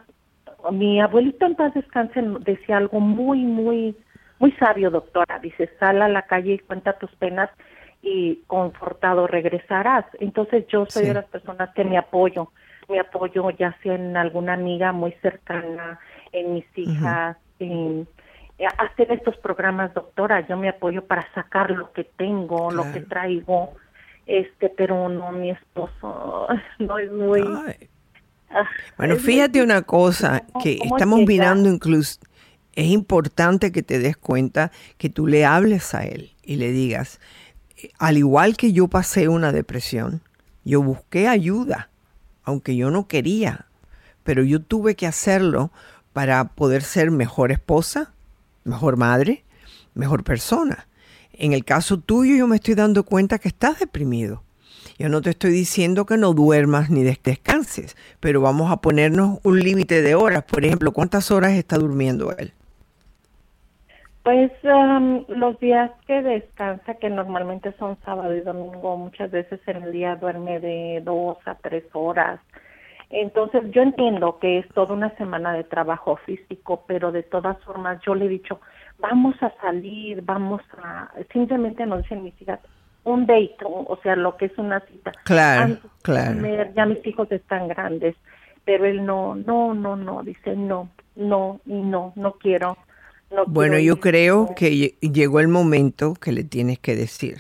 [0.72, 3.96] mi abuelito en paz descanse decía algo muy, muy
[4.40, 5.40] muy sabio, doctora.
[5.40, 7.50] Dice, sal a la calle y cuenta tus penas
[8.02, 10.06] y confortado regresarás.
[10.20, 12.52] Entonces yo soy de las personas que me apoyo,
[12.88, 16.00] me apoyo ya sea en alguna amiga muy cercana,
[16.32, 18.08] en mis hijas, en
[18.78, 20.46] hacer estos programas, doctora.
[20.48, 23.74] Yo me apoyo para sacar lo que tengo, lo que traigo,
[24.26, 26.48] este, pero no mi esposo,
[26.80, 27.42] no es muy.
[28.52, 28.66] Ah,
[28.98, 32.20] bueno, fíjate una cosa, que estamos mirando incluso
[32.80, 37.20] es importante que te des cuenta que tú le hables a él y le digas,
[37.98, 40.22] al igual que yo pasé una depresión,
[40.64, 41.90] yo busqué ayuda,
[42.42, 43.66] aunque yo no quería,
[44.24, 45.72] pero yo tuve que hacerlo
[46.14, 48.14] para poder ser mejor esposa,
[48.64, 49.44] mejor madre,
[49.94, 50.88] mejor persona.
[51.34, 54.42] En el caso tuyo yo me estoy dando cuenta que estás deprimido.
[54.98, 59.60] Yo no te estoy diciendo que no duermas ni descanses, pero vamos a ponernos un
[59.60, 60.46] límite de horas.
[60.46, 62.54] Por ejemplo, ¿cuántas horas está durmiendo él?
[64.30, 69.82] Pues um, los días que descansa, que normalmente son sábado y domingo, muchas veces en
[69.82, 72.40] el día duerme de dos a tres horas.
[73.10, 78.00] Entonces yo entiendo que es toda una semana de trabajo físico, pero de todas formas
[78.06, 78.62] yo le he dicho,
[79.00, 82.60] vamos a salir, vamos a, simplemente nos dicen mis hijas,
[83.06, 85.12] un date, o sea, lo que es una cita.
[85.24, 86.40] Claro, claro.
[86.76, 88.16] ya mis hijos están grandes,
[88.64, 92.78] pero él no, no, no, no, dice no, no, y no, no quiero
[93.48, 97.40] bueno, yo creo que llegó el momento que le tienes que decir,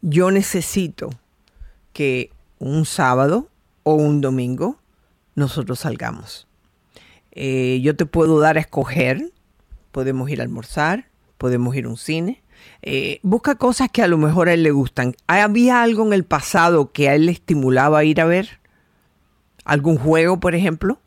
[0.00, 1.10] yo necesito
[1.92, 3.48] que un sábado
[3.82, 4.78] o un domingo
[5.34, 6.46] nosotros salgamos.
[7.32, 9.30] Eh, yo te puedo dar a escoger,
[9.92, 11.06] podemos ir a almorzar,
[11.38, 12.42] podemos ir a un cine.
[12.82, 15.14] Eh, busca cosas que a lo mejor a él le gustan.
[15.26, 18.60] ¿Había algo en el pasado que a él le estimulaba ir a ver?
[19.64, 20.98] ¿Algún juego, por ejemplo?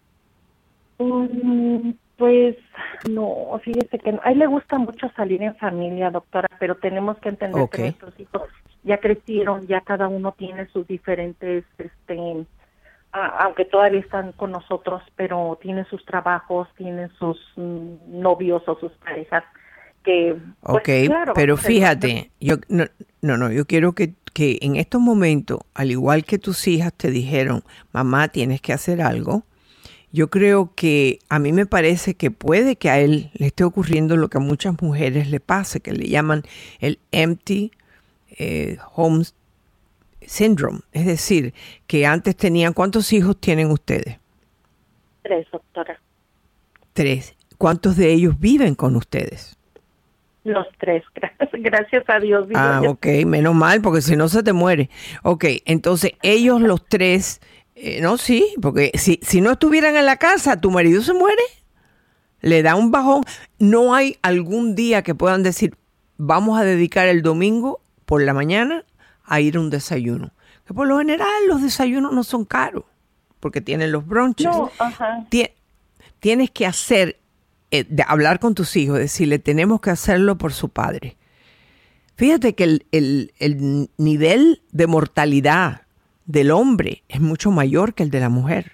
[0.99, 2.55] Mm, pues
[3.09, 4.19] no, fíjese que no.
[4.23, 8.19] a él le gusta mucho salir en familia, doctora, pero tenemos que entender que nuestros
[8.19, 8.43] hijos
[8.83, 12.45] ya crecieron, ya cada uno tiene sus diferentes, este,
[13.13, 18.77] a- aunque todavía están con nosotros, pero tienen sus trabajos, tienen sus mm, novios o
[18.79, 19.43] sus parejas
[20.03, 22.85] que, pues, Ok, claro, pero fíjate, yo no,
[23.21, 27.11] no, no, yo quiero que, que en estos momentos, al igual que tus hijas te
[27.11, 27.63] dijeron,
[27.93, 29.43] mamá, tienes que hacer algo,
[30.11, 34.17] yo creo que a mí me parece que puede que a él le esté ocurriendo
[34.17, 36.43] lo que a muchas mujeres le pase, que le llaman
[36.79, 37.71] el empty
[38.37, 39.23] eh, home
[40.21, 40.79] syndrome.
[40.91, 41.53] Es decir,
[41.87, 44.19] que antes tenían, ¿cuántos hijos tienen ustedes?
[45.21, 45.99] Tres, doctora.
[46.93, 47.35] Tres.
[47.57, 49.57] ¿Cuántos de ellos viven con ustedes?
[50.45, 51.03] Los tres,
[51.53, 52.47] gracias, a Dios.
[52.55, 54.89] Ah, ok, menos mal, porque si no se te muere.
[55.23, 57.41] Ok, entonces ellos los tres,
[57.81, 61.41] eh, no, sí, porque si, si no estuvieran en la casa, tu marido se muere,
[62.41, 63.23] le da un bajón.
[63.57, 65.75] No hay algún día que puedan decir,
[66.17, 68.85] vamos a dedicar el domingo por la mañana
[69.23, 70.31] a ir a un desayuno.
[70.65, 72.83] Que por lo general los desayunos no son caros,
[73.39, 74.47] porque tienen los bronches.
[74.47, 75.25] No, ajá.
[76.19, 77.17] Tienes que hacer,
[77.71, 81.15] eh, de hablar con tus hijos, decirle, tenemos que hacerlo por su padre.
[82.15, 85.83] Fíjate que el, el- el nivel de mortalidad
[86.29, 88.73] del hombre es mucho mayor que el de la mujer.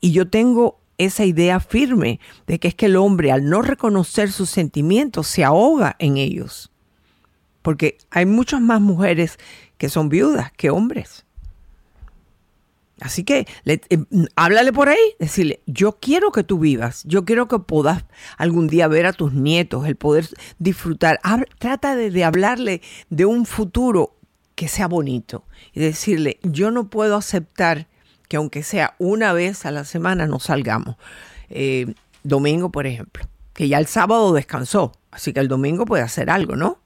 [0.00, 2.18] Y yo tengo esa idea firme
[2.48, 6.72] de que es que el hombre al no reconocer sus sentimientos se ahoga en ellos.
[7.62, 9.38] Porque hay muchas más mujeres
[9.78, 11.24] que son viudas que hombres.
[13.00, 13.98] Así que le- eh,
[14.34, 18.04] háblale por ahí, decirle, yo quiero que tú vivas, yo quiero que puedas
[18.38, 20.28] algún día ver a tus nietos, el poder
[20.58, 21.20] disfrutar.
[21.60, 24.16] Trata de hablarle de un futuro
[24.62, 25.42] que sea bonito
[25.72, 27.86] y decirle, yo no puedo aceptar
[28.28, 30.94] que aunque sea una vez a la semana no salgamos.
[31.50, 36.30] Eh, domingo, por ejemplo, que ya el sábado descansó, así que el domingo puede hacer
[36.30, 36.78] algo, ¿no?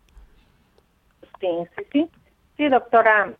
[1.38, 2.10] Sí, sí, sí.
[2.56, 3.34] Sí, doctora.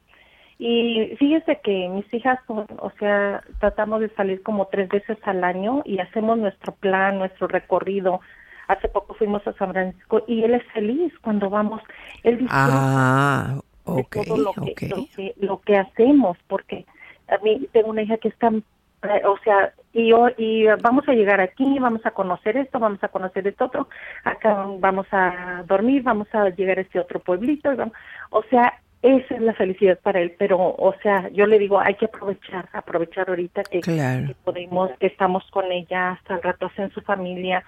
[0.59, 5.43] Y fíjese que mis hijas, son- o sea, tratamos de salir como tres veces al
[5.45, 8.21] año y hacemos nuestro plan, nuestro recorrido.
[8.69, 11.81] Hace poco fuimos a San Francisco y él es feliz cuando vamos.
[12.23, 13.61] Él disfruta Ah,
[13.95, 16.85] de todo lo que, lo que lo que hacemos, porque
[17.29, 21.13] a mí tengo una hija que está, eh, o sea, y yo y vamos a
[21.13, 23.89] llegar aquí, vamos a conocer esto, vamos a conocer esto otro,
[24.25, 27.95] acá vamos a dormir, vamos a llegar a este otro pueblito, y vamos-
[28.31, 31.95] o sea, esa es la felicidad para él, pero, o sea, yo le digo, hay
[31.95, 34.27] que aprovechar, aprovechar ahorita que, Claro.
[34.27, 37.63] que podemos, que estamos con ella hasta el rato en su familia,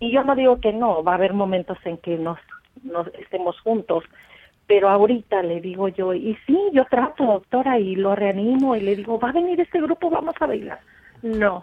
[0.00, 2.38] y yo no digo que no, va a haber momentos en que nos,
[2.82, 4.04] nos estemos juntos,
[4.72, 8.96] pero ahorita le digo yo, y sí, yo trato, doctora, y lo reanimo, y le
[8.96, 10.80] digo, va a venir este grupo, vamos a bailar.
[11.20, 11.62] No.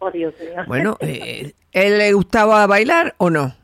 [0.00, 0.64] Oh, Dios mío.
[0.66, 3.54] Bueno, eh, ¿él le gustaba bailar o no?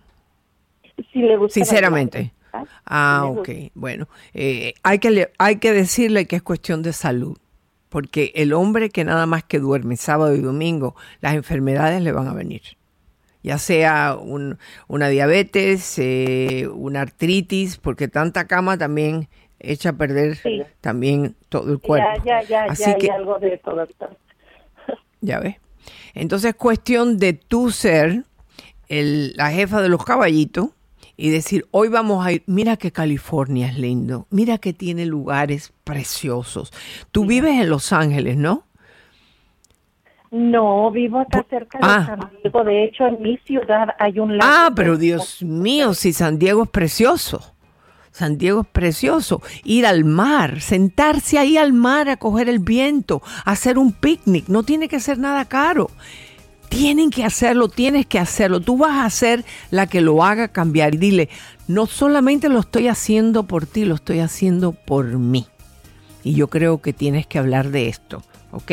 [1.13, 2.33] sí le gusta Sinceramente.
[2.53, 2.69] bailar.
[2.87, 3.49] Ah, ok.
[3.75, 7.37] Bueno, eh, hay, que hay que decirle que es cuestión de salud,
[7.89, 12.29] porque el hombre que nada más que duerme sábado y domingo, las enfermedades le van
[12.29, 12.63] a venir.
[13.45, 19.29] Ya sea un- una diabetes, eh, una artritis, porque tanta cama también
[19.61, 20.63] echa a perder Sí.
[20.81, 22.09] también todo el cuerpo.
[22.25, 24.17] Ya, ya, ya, Así ya, que hay algo de eso, doctor.
[25.21, 25.57] ya ves.
[26.15, 28.25] Entonces es cuestión de tú ser
[28.89, 30.71] el- la jefa de los caballitos
[31.17, 35.73] y decir, hoy vamos a ir, mira que California es lindo, mira que tiene lugares
[35.85, 36.73] preciosos.
[37.13, 38.65] Tú vives en Los Ángeles, ¿no?
[40.37, 42.07] No, vivo acá cerca de ah.
[42.07, 42.65] San Diego.
[42.65, 44.51] De hecho, en mi ciudad hay un lago.
[44.53, 47.55] Ah, pero Dios mío, si San Diego es precioso.
[48.11, 49.43] San Diego es precioso.
[49.63, 54.65] Ir al mar, sentarse ahí al mar a coger el viento, hacer un picnic, no
[54.65, 55.89] tiene que ser nada caro.
[56.69, 58.59] Tienen que hacerlo, tienes que hacerlo.
[58.59, 61.29] Tú vas a ser la que lo haga cambiar y dile,
[61.69, 65.47] no solamente lo estoy haciendo por ti, lo estoy haciendo por mí.
[66.25, 68.73] Y yo creo que tienes que hablar de esto, ¿ok?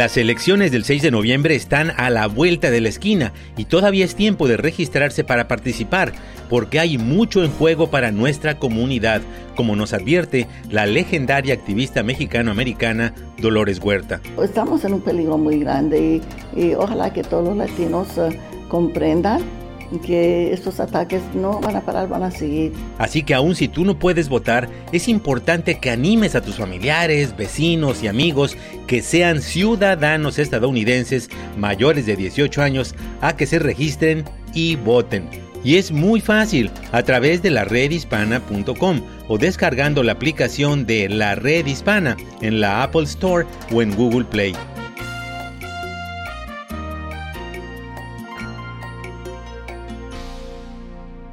[0.00, 4.06] Las elecciones del 6 de noviembre están a la vuelta de la esquina y todavía
[4.06, 6.14] es tiempo de registrarse para participar,
[6.48, 9.20] porque hay mucho en juego para nuestra comunidad,
[9.56, 14.22] como nos advierte la legendaria activista mexicano-americana Dolores Huerta.
[14.42, 16.22] Estamos en un peligro muy grande
[16.56, 18.40] y, ojalá que todos los latinos eh,
[18.70, 19.42] comprendan
[19.98, 22.72] que estos ataques no van a parar, van a seguir.
[22.98, 27.36] Así que aun si tú no puedes votar, es importante que animes a tus familiares,
[27.36, 34.24] vecinos y amigos que sean ciudadanos estadounidenses mayores de 18 años a que se registren
[34.54, 35.28] y voten.
[35.62, 41.34] Y es muy fácil a través de la redhispana.com o descargando la aplicación de la
[41.34, 44.54] red hispana en la Apple Store o en Google Play.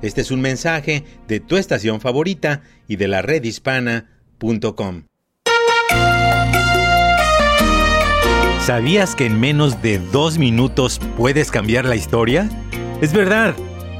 [0.07, 5.03] Este es un mensaje de tu estación favorita y de la redhispana.com.
[8.61, 12.49] ¿Sabías que en menos de dos minutos puedes cambiar la historia?
[13.01, 13.53] Es verdad.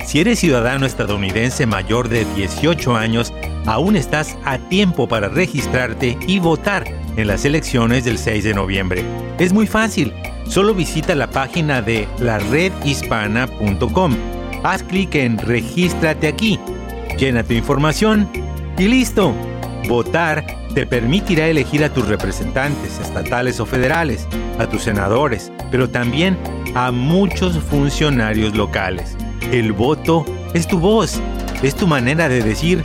[0.05, 3.33] Si eres ciudadano estadounidense mayor de 18 años,
[3.65, 6.85] aún estás a tiempo para registrarte y votar
[7.17, 9.03] en las elecciones del 6 de noviembre.
[9.39, 10.13] Es muy fácil.
[10.47, 16.59] Solo visita la página de la redhispana.com haz clic en Regístrate aquí,
[17.17, 18.29] llena tu información
[18.77, 19.33] y listo.
[19.87, 24.27] Votar te permitirá elegir a tus representantes estatales o federales,
[24.59, 26.37] a tus senadores, pero también
[26.75, 29.17] a muchos funcionarios locales.
[29.51, 31.19] El voto es tu voz,
[31.63, 32.83] es tu manera de decir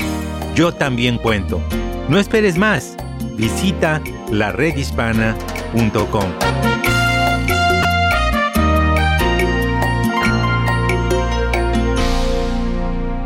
[0.54, 1.60] yo también cuento.
[2.08, 2.96] No esperes más.
[3.36, 4.00] Visita
[4.30, 6.71] laredhispana.com.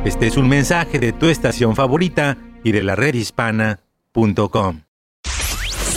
[0.07, 4.83] Este es un mensaje de tu estación favorita y de la redhispana.com.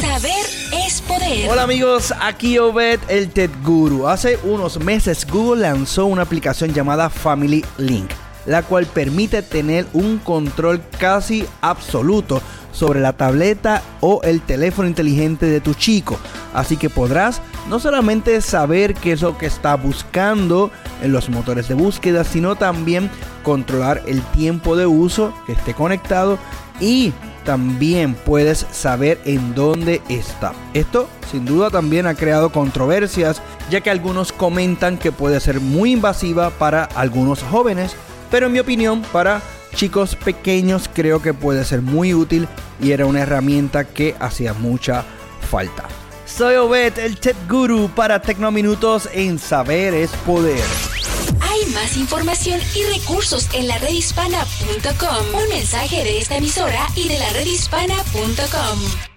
[0.01, 1.47] Saber es poder.
[1.47, 4.07] Hola amigos, aquí Obed, el Ted Guru.
[4.07, 8.10] Hace unos meses Google lanzó una aplicación llamada Family Link,
[8.47, 12.41] la cual permite tener un control casi absoluto
[12.72, 16.17] sobre la tableta o el teléfono inteligente de tu chico.
[16.53, 20.72] Así que podrás no solamente saber qué es lo que está buscando
[21.03, 23.09] en los motores de búsqueda, sino también
[23.43, 26.38] controlar el tiempo de uso que esté conectado
[26.80, 27.13] y
[27.45, 30.53] también puedes saber en dónde está.
[30.74, 35.93] Esto sin duda también ha creado controversias, ya que algunos comentan que puede ser muy
[35.93, 37.95] invasiva para algunos jóvenes,
[38.32, 39.41] pero en mi opinión para
[39.76, 42.47] chicos pequeños creo que puede ser muy útil
[42.82, 45.05] y era una herramienta que hacía mucha
[45.49, 45.88] falta.
[46.26, 50.63] Soy Obed, el Tech Guru para Tecnominutos en Saber es Poder.
[51.41, 55.41] Hay más información y recursos en la redhispana.com.
[55.41, 59.09] Un mensaje de esta emisora y de la redhispana.com.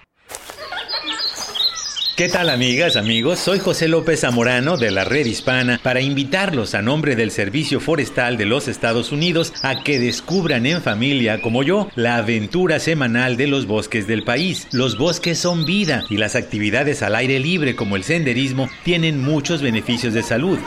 [2.23, 3.41] ¿Qué tal amigas, amigos?
[3.41, 8.37] Soy José López Zamorano de la Red Hispana para invitarlos a nombre del Servicio Forestal
[8.37, 13.49] de los Estados Unidos a que descubran en familia, como yo, la aventura semanal de
[13.49, 14.69] los bosques del país.
[14.71, 19.61] Los bosques son vida y las actividades al aire libre como el senderismo tienen muchos
[19.61, 20.61] beneficios de salud.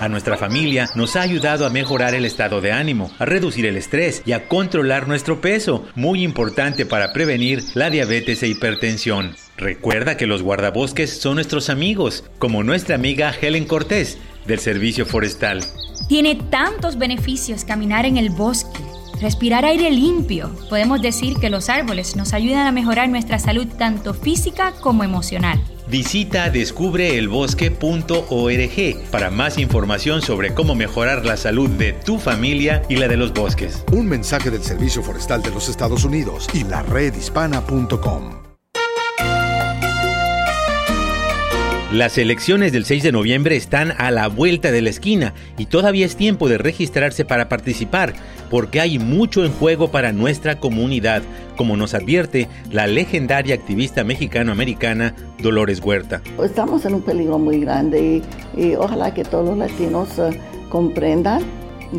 [0.00, 3.76] A nuestra familia nos ha ayudado a mejorar el estado de ánimo, a reducir el
[3.76, 9.36] estrés y a controlar nuestro peso, muy importante para prevenir la diabetes e hipertensión.
[9.56, 15.62] Recuerda que los guardabosques son nuestros amigos, como nuestra amiga Helen Cortés del Servicio Forestal.
[16.08, 18.80] Tiene tantos beneficios caminar en el bosque.
[19.20, 20.50] Respirar aire limpio.
[20.68, 25.62] Podemos decir que los árboles nos ayudan a mejorar nuestra salud tanto física como emocional.
[25.88, 33.06] Visita descubreelbosque.org para más información sobre cómo mejorar la salud de tu familia y la
[33.06, 33.84] de los bosques.
[33.92, 38.41] Un mensaje del Servicio Forestal de los Estados Unidos y la redhispana.com.
[41.92, 46.06] Las elecciones del 6 de noviembre están a la vuelta de la esquina y todavía
[46.06, 48.14] es tiempo de registrarse para participar,
[48.48, 51.22] porque hay mucho en juego para nuestra comunidad,
[51.54, 56.22] como nos advierte la legendaria activista mexicano-americana Dolores Huerta.
[56.42, 58.22] Estamos en un peligro muy grande
[58.56, 60.30] y, ojalá que todos los latinos eh,
[60.70, 61.42] comprendan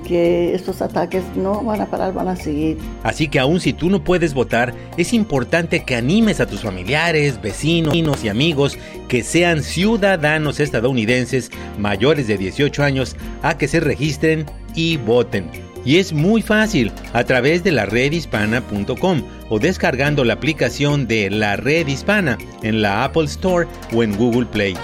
[0.02, 2.78] que estos ataques no van a parar, van a seguir.
[3.04, 7.42] Así que aun si tú no puedes votar, es importante que animes a tus familiares,
[7.42, 8.78] vecinos y amigos
[9.08, 15.50] que sean ciudadanos estadounidenses mayores de 18 años a que se registren y voten.
[15.86, 21.58] Y es muy fácil a través de la redhispana.com o descargando la aplicación de la
[21.58, 24.76] red hispana en la Apple Store o en Google Play.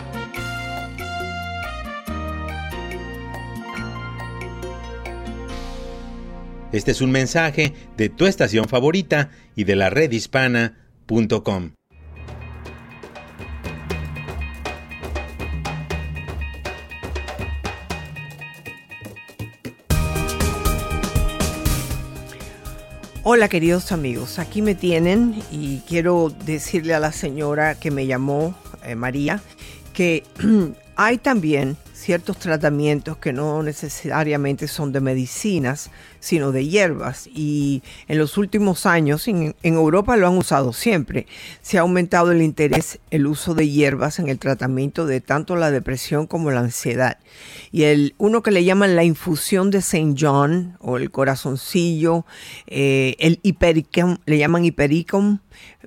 [6.72, 11.72] Este es un mensaje de tu estación favorita y de la redhispana.com.
[23.24, 28.56] Hola queridos amigos, aquí me tienen y quiero decirle a la señora que me llamó,
[28.84, 29.42] eh, María,
[29.94, 30.24] que
[30.96, 35.92] hay también ciertos tratamientos que no necesariamente son de medicinas,
[36.22, 37.28] sino de hierbas.
[37.28, 41.28] Y en los últimos años, en, Europa lo han usado siempre,
[41.62, 45.72] se ha aumentado el interés, el uso de hierbas en el tratamiento de tanto la
[45.72, 47.18] depresión como la ansiedad.
[47.72, 52.26] Y el, uno que le llaman la infusión de Saint John o el corazoncillo,
[52.68, 55.40] eh, el hipericum, le llaman hipericum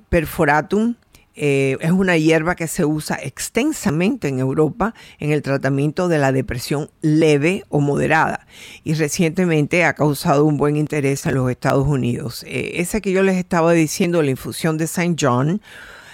[0.09, 0.93] perforatum,
[1.35, 6.31] eh, es una hierba que se usa extensamente en Europa en el tratamiento de la
[6.31, 8.45] depresión leve o moderada
[8.83, 12.43] y recientemente ha causado un buen interés en los Estados Unidos.
[12.47, 15.61] Eh, esa que yo les estaba diciendo, la infusión de Saint John,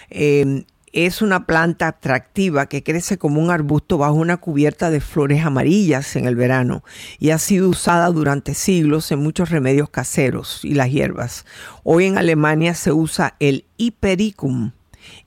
[0.09, 5.45] eh, es una planta atractiva que crece como un arbusto bajo una cubierta de flores
[5.45, 6.83] amarillas en el verano
[7.19, 11.45] y ha sido usada durante siglos en muchos remedios caseros y las hierbas.
[11.83, 14.71] Hoy en Alemania se usa el Hipericum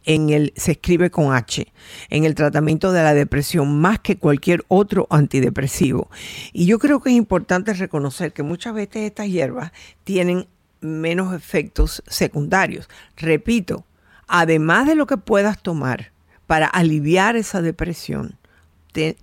[0.04, 1.72] en el, se escribe con H,
[2.10, 6.10] en el tratamiento de la depresión más que cualquier otro antidepresivo.
[6.52, 9.72] Y yo creo que es importante reconocer que muchas veces estas hierbas
[10.04, 10.46] tienen
[10.80, 12.88] menos efectos secundarios.
[13.16, 13.84] Repito,
[14.26, 16.12] además de lo que puedas tomar
[16.46, 18.36] para aliviar esa depresión,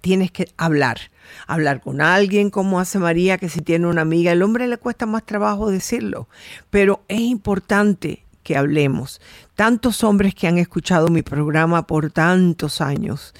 [0.02, 1.00] tienes que hablar.
[1.46, 5.06] Hablar con alguien como hace María, que si tiene una amiga, el hombre le cuesta
[5.06, 6.28] más trabajo decirlo,
[6.72, 9.22] pero es importante que hablemos.
[9.54, 13.36] Tantos hombres que han escuchado mi programa por tantos años,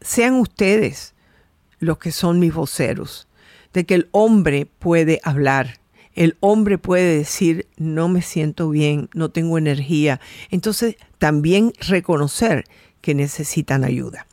[0.00, 1.16] sean ustedes
[1.80, 3.26] los que son mis voceros,
[3.72, 5.80] de que el hombre puede hablar,
[6.14, 10.20] el hombre puede decir, no me siento bien, no tengo energía.
[10.52, 12.66] Entonces, también reconocer
[13.00, 14.28] que necesitan ayuda.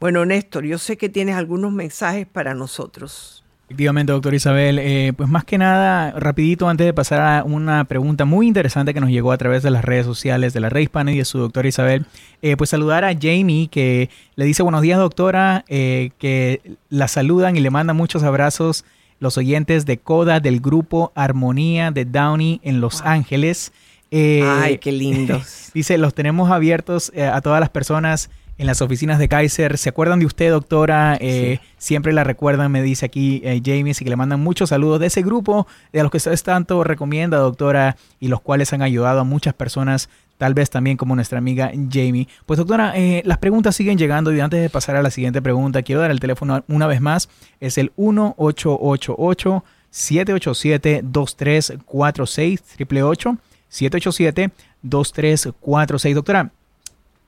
[0.00, 3.39] Bueno, Néstor, yo sé que tienes algunos mensajes para nosotros.
[3.70, 4.80] Efectivamente, doctor Isabel.
[4.80, 9.00] Eh, pues más que nada, rapidito antes de pasar a una pregunta muy interesante que
[9.00, 11.38] nos llegó a través de las redes sociales de la red hispana y de su
[11.38, 12.04] doctora Isabel,
[12.42, 17.56] eh, pues saludar a Jamie que le dice buenos días doctora, eh, que la saludan
[17.56, 18.84] y le mandan muchos abrazos
[19.20, 23.72] los oyentes de CODA del grupo Armonía de Downey en Los Ángeles.
[24.10, 25.70] Ay, qué lindos.
[25.74, 29.78] dice, los tenemos abiertos a todas las personas en las oficinas de Kaiser.
[29.78, 31.16] ¿Se acuerdan de usted, doctora?
[31.18, 35.00] Eh, siempre la recuerdan, me dice aquí eh, Jamie, y que le mandan muchos saludos
[35.00, 39.20] de ese grupo, de los que usted tanto recomienda, doctora, y los cuales han ayudado
[39.20, 42.28] a muchas personas, tal vez también como nuestra amiga Jamie.
[42.44, 45.80] Pues, doctora, eh, las preguntas siguen llegando y antes de pasar a la siguiente pregunta,
[45.80, 47.30] quiero dar el teléfono una vez más.
[47.60, 53.38] Es el 1888 787 2346 888
[53.70, 54.50] 787
[54.82, 56.52] 2346 Doctora,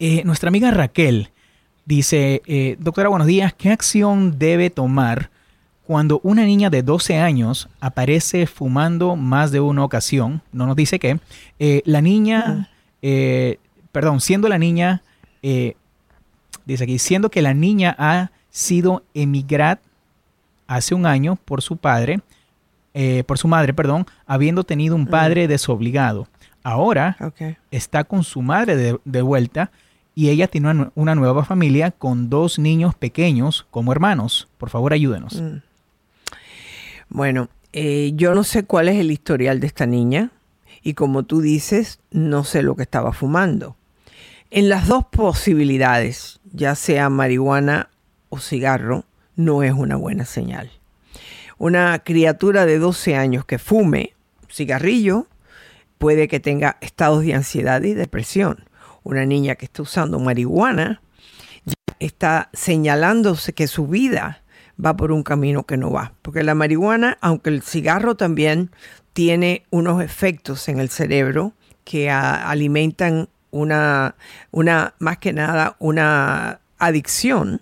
[0.04, 1.30] eh, nuestra amiga Raquel
[1.84, 5.30] dice, eh, doctora, buenos días, ¿qué acción debe tomar
[5.86, 10.42] cuando una niña de 12 años aparece fumando más de una ocasión?
[10.50, 11.20] No nos dice qué.
[11.60, 12.68] Eh, la niña,
[13.92, 15.04] perdón, siendo la niña,
[15.40, 19.80] dice aquí, siendo que la niña ha sido emigrada
[20.66, 22.22] hace un año por su padre,
[23.24, 26.26] por su madre, perdón, habiendo tenido un padre desobligado.
[26.64, 27.16] Ahora
[27.70, 29.70] está con su madre de vuelta
[30.14, 34.48] y ella tiene una, nueva familia con dos niños pequeños como hermanos.
[34.58, 35.40] Por favor, ayúdenos.
[35.40, 35.62] Mm.
[37.08, 40.30] Bueno, eh, yo no sé cuál es el historial de esta niña
[40.82, 43.76] y como tú dices, no sé lo que estaba fumando.
[44.50, 47.88] En las dos posibilidades, ya sea marihuana
[48.28, 49.04] o cigarro,
[49.34, 50.70] no es una buena señal.
[51.56, 54.14] Una criatura de 12 años que fume
[54.50, 55.26] cigarrillo
[55.96, 58.64] puede que tenga estados de ansiedad y depresión
[59.04, 61.00] una niña que está usando marihuana,
[61.98, 64.42] está señalándose que su vida
[64.84, 66.12] va por un camino que no va.
[66.22, 68.70] Porque la marihuana, aunque el cigarro también
[69.12, 71.52] tiene unos efectos en el cerebro
[71.84, 74.14] que alimentan una,
[74.50, 77.60] una, más que nada, una adicción,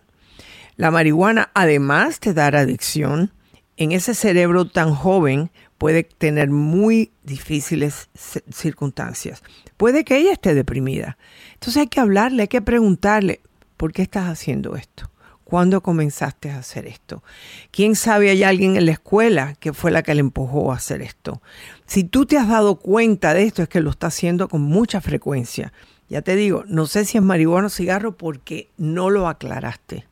[0.76, 3.32] la marihuana, además de dar adicción,
[3.76, 5.50] en ese cerebro tan joven
[5.80, 8.10] puede tener muy difíciles
[8.52, 9.42] circunstancias.
[9.78, 11.16] Puede que ella esté deprimida.
[11.54, 13.40] Entonces hay que hablarle, hay que preguntarle,
[13.78, 15.10] ¿por qué estás haciendo esto?
[15.42, 17.24] ¿Cuándo comenzaste a hacer esto?
[17.70, 21.00] ¿Quién sabe hay alguien en la escuela que fue la que le empujó a hacer
[21.00, 21.40] esto?
[21.86, 25.00] Si tú te has dado cuenta de esto es que lo está haciendo con mucha
[25.00, 25.72] frecuencia.
[26.10, 30.06] Ya te digo, no sé si es marihuana o cigarro porque no lo aclaraste.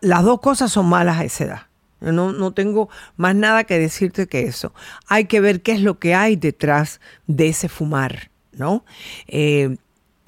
[0.00, 1.69] las dos cosas son malas a esa edad.
[2.00, 4.72] No, no tengo más nada que decirte que eso.
[5.06, 8.84] Hay que ver qué es lo que hay detrás de ese fumar, ¿no?
[9.26, 9.76] Eh,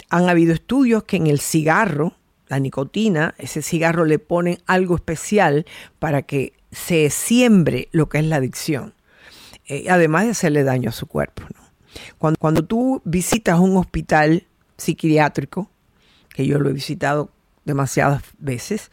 [0.09, 2.15] han habido estudios que en el cigarro,
[2.47, 5.65] la nicotina, ese cigarro le ponen algo especial
[5.97, 8.93] para que se siembre lo que es la adicción.
[9.65, 11.43] eh, además de hacerle daño a su cuerpo.
[12.17, 14.45] Cuando, cuando tú visitas un hospital
[14.77, 15.69] psiquiátrico,
[16.33, 17.31] que yo lo he visitado
[17.65, 18.91] demasiadas veces,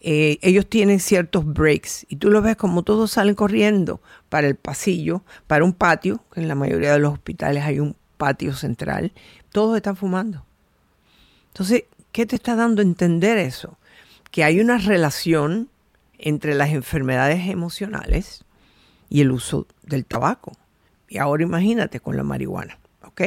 [0.00, 4.56] eh, ellos tienen ciertos breaks y tú lo ves como todos salen corriendo para el
[4.56, 9.12] pasillo, para un patio, que en la mayoría de los hospitales hay un patio central,
[9.52, 10.44] todos están fumando.
[11.48, 13.76] Entonces, ¿qué te está dando a entender eso?
[14.30, 15.68] Que hay una relación
[16.18, 18.44] entre las enfermedades emocionales
[19.08, 20.52] y el uso del tabaco.
[21.08, 23.22] Y ahora imagínate con la marihuana, ¿ok?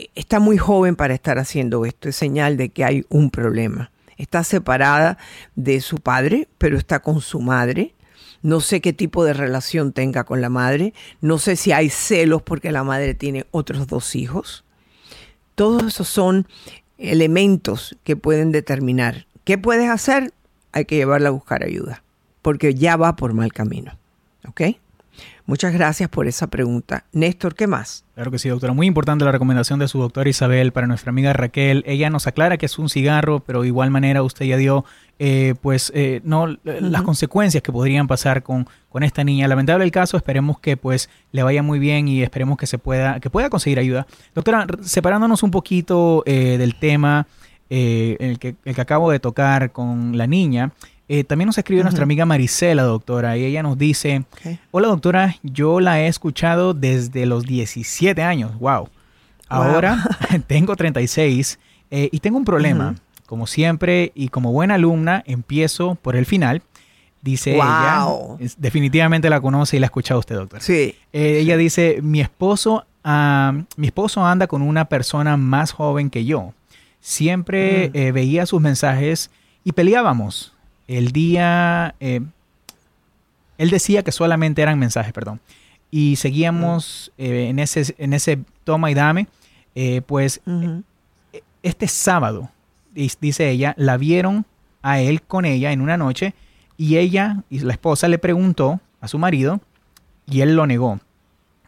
[0.00, 3.90] Eh, está muy joven para estar haciendo esto, es señal de que hay un problema.
[4.16, 5.18] Está separada
[5.56, 7.94] de su padre, pero está con su madre.
[8.42, 10.94] No sé qué tipo de relación tenga con la madre.
[11.20, 14.64] No sé si hay celos porque la madre tiene otros dos hijos.
[15.54, 16.46] Todos esos son
[16.96, 20.32] elementos que pueden determinar qué puedes hacer.
[20.72, 22.02] Hay que llevarla a buscar ayuda,
[22.40, 23.98] porque ya va por mal camino.
[24.48, 24.62] ¿Ok?
[25.50, 27.06] Muchas gracias por esa pregunta.
[27.10, 28.04] Néstor, ¿qué más?
[28.14, 28.72] Claro que sí, doctora.
[28.72, 31.82] Muy importante la recomendación de su doctora Isabel para nuestra amiga Raquel.
[31.88, 34.84] Ella nos aclara que es un cigarro, pero de igual manera usted ya dio
[35.18, 39.48] eh, pues eh, no las consecuencias que podrían pasar con, con esta niña.
[39.48, 43.18] Lamentable el caso, esperemos que pues le vaya muy bien y esperemos que se pueda,
[43.18, 44.06] que pueda conseguir ayuda.
[44.36, 47.26] Doctora, separándonos un poquito eh, del tema
[47.68, 50.72] el que, el que acabo de tocar con la niña,
[51.12, 54.22] eh, también nos escribe nuestra amiga Marisela, doctora, y ella nos dice,
[54.70, 58.88] hola doctora, yo la he escuchado desde los 17 años, wow.
[59.48, 60.04] Ahora
[60.46, 61.58] tengo 36
[61.90, 62.94] eh, y tengo un problema.
[63.26, 66.62] Como siempre y como buena alumna, empiezo por el final.
[67.22, 68.06] Dice ella,
[68.56, 70.62] definitivamente la conoce y la ha escuchado usted, doctora.
[70.62, 70.94] Sí.
[71.12, 72.86] Eh, ella dice, mi esposo,
[73.76, 76.54] mi esposo anda con una persona más joven que yo.
[77.00, 79.32] Siempre veía sus mensajes
[79.64, 80.54] y peleábamos
[80.90, 82.20] el día, eh,
[83.58, 85.40] él decía que solamente eran mensajes, perdón.
[85.88, 89.28] Y seguíamos eh, en, ese, en ese toma y dame.
[89.76, 90.40] Eh, pues
[91.62, 92.50] este sábado,
[92.92, 94.46] dice ella, la vieron
[94.82, 96.34] a él con ella en una noche
[96.76, 99.60] y ella, y la esposa le preguntó a su marido
[100.26, 100.98] y él lo negó.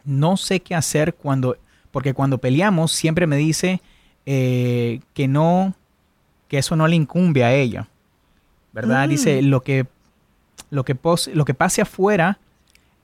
[0.05, 1.57] No sé qué hacer cuando,
[1.93, 3.81] porque cuando peleamos siempre me dice
[4.25, 5.75] que no,
[6.49, 7.89] que eso no le incumbe a ella.
[8.73, 9.09] ¿Verdad?
[9.09, 9.47] Dice, mm.
[9.47, 9.87] lo que,
[10.71, 10.97] lo que,
[11.35, 12.39] lo que pase afuera,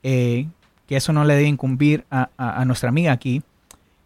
[0.03, 0.47] eh,
[0.87, 3.43] que eso no le debe incumbir a, nuestra amiga aquí.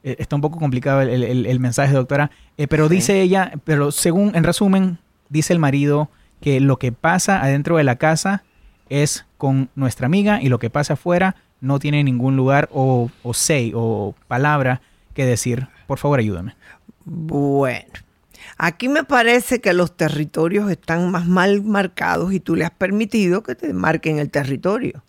[0.03, 2.31] Eh, está un poco complicado el, mensaje, doctora.
[2.57, 4.97] Eh, pero dice ella, pero según, en resumen,
[5.29, 6.09] dice el marido
[6.41, 8.43] que lo que pasa adentro de la casa
[8.89, 13.33] es con nuestra amiga y lo que pasa afuera no tiene ningún lugar o, o
[13.33, 14.81] say o palabra
[15.13, 15.67] que decir.
[15.87, 16.55] Por favor, ayúdame.
[17.05, 17.87] Bueno,
[18.65, 23.43] Aquí me parece que los territorios están más mal marcados y tú le has permitido
[23.43, 25.03] que te marquen el territorio.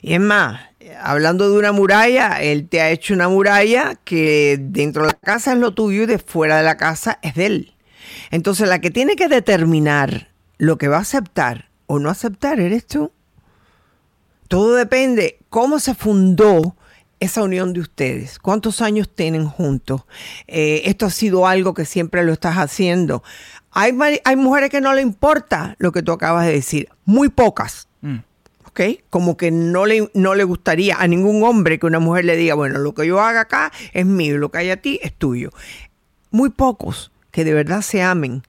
[0.00, 0.62] Y es más,
[1.02, 5.52] hablando de una muralla, él te ha hecho una muralla que dentro de la casa
[5.52, 7.74] es lo tuyo y de fuera de la casa es de él.
[8.30, 12.86] Entonces la que tiene que determinar lo que va a aceptar o no aceptar eres
[12.86, 13.12] tú.
[14.48, 16.74] Todo depende cómo se fundó
[17.20, 18.38] esa unión de ustedes?
[18.38, 20.02] ¿Cuántos años tienen juntos?
[20.46, 23.22] Eh, esto ha sido algo que siempre lo estás haciendo.
[23.70, 23.92] Hay,
[24.24, 27.88] hay mujeres que no le importa lo que tú acabas de decir, muy pocas.
[28.00, 28.18] Mm.
[28.66, 28.80] ¿Ok?
[29.10, 32.54] Como que no le, no le gustaría a ningún hombre que una mujer le diga,
[32.54, 35.50] bueno, lo que yo haga acá es mío, lo que hay a ti es tuyo.
[36.30, 38.42] Muy pocos que de verdad se amen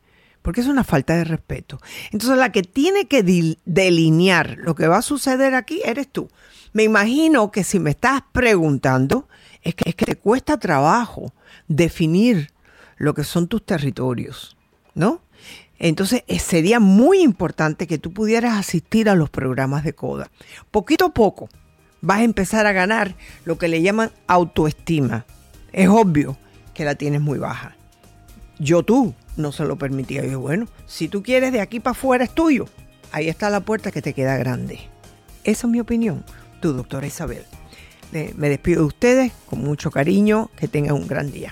[0.45, 1.81] porque es una falta de respeto.
[2.11, 3.23] Entonces la que tiene que
[3.65, 6.29] delinear lo que va a suceder aquí eres tú.
[6.75, 9.29] Me imagino que si me estás preguntando,
[9.61, 11.31] es que, es que te cuesta trabajo
[11.69, 12.51] definir
[12.97, 14.57] lo que son tus territorios,
[14.93, 15.21] ¿no?
[15.79, 20.29] Entonces eh, sería muy importante que tú pudieras asistir a los programas de CODA.
[20.69, 21.47] Poquito a poco
[22.01, 23.15] vas a empezar a ganar
[23.45, 25.25] lo que le llaman autoestima.
[25.71, 26.37] Es obvio
[26.73, 27.77] que la tienes muy baja.
[28.59, 30.25] Yo tú no se lo permitía.
[30.25, 32.65] Yo, bueno, si tú quieres de aquí para afuera es tuyo.
[33.13, 34.81] Ahí está la puerta que te queda grande.
[35.45, 36.25] Esa es mi opinión
[36.73, 37.45] doctora Isabel.
[38.11, 41.51] me despido de ustedes con mucho cariño, que tengan un gran día.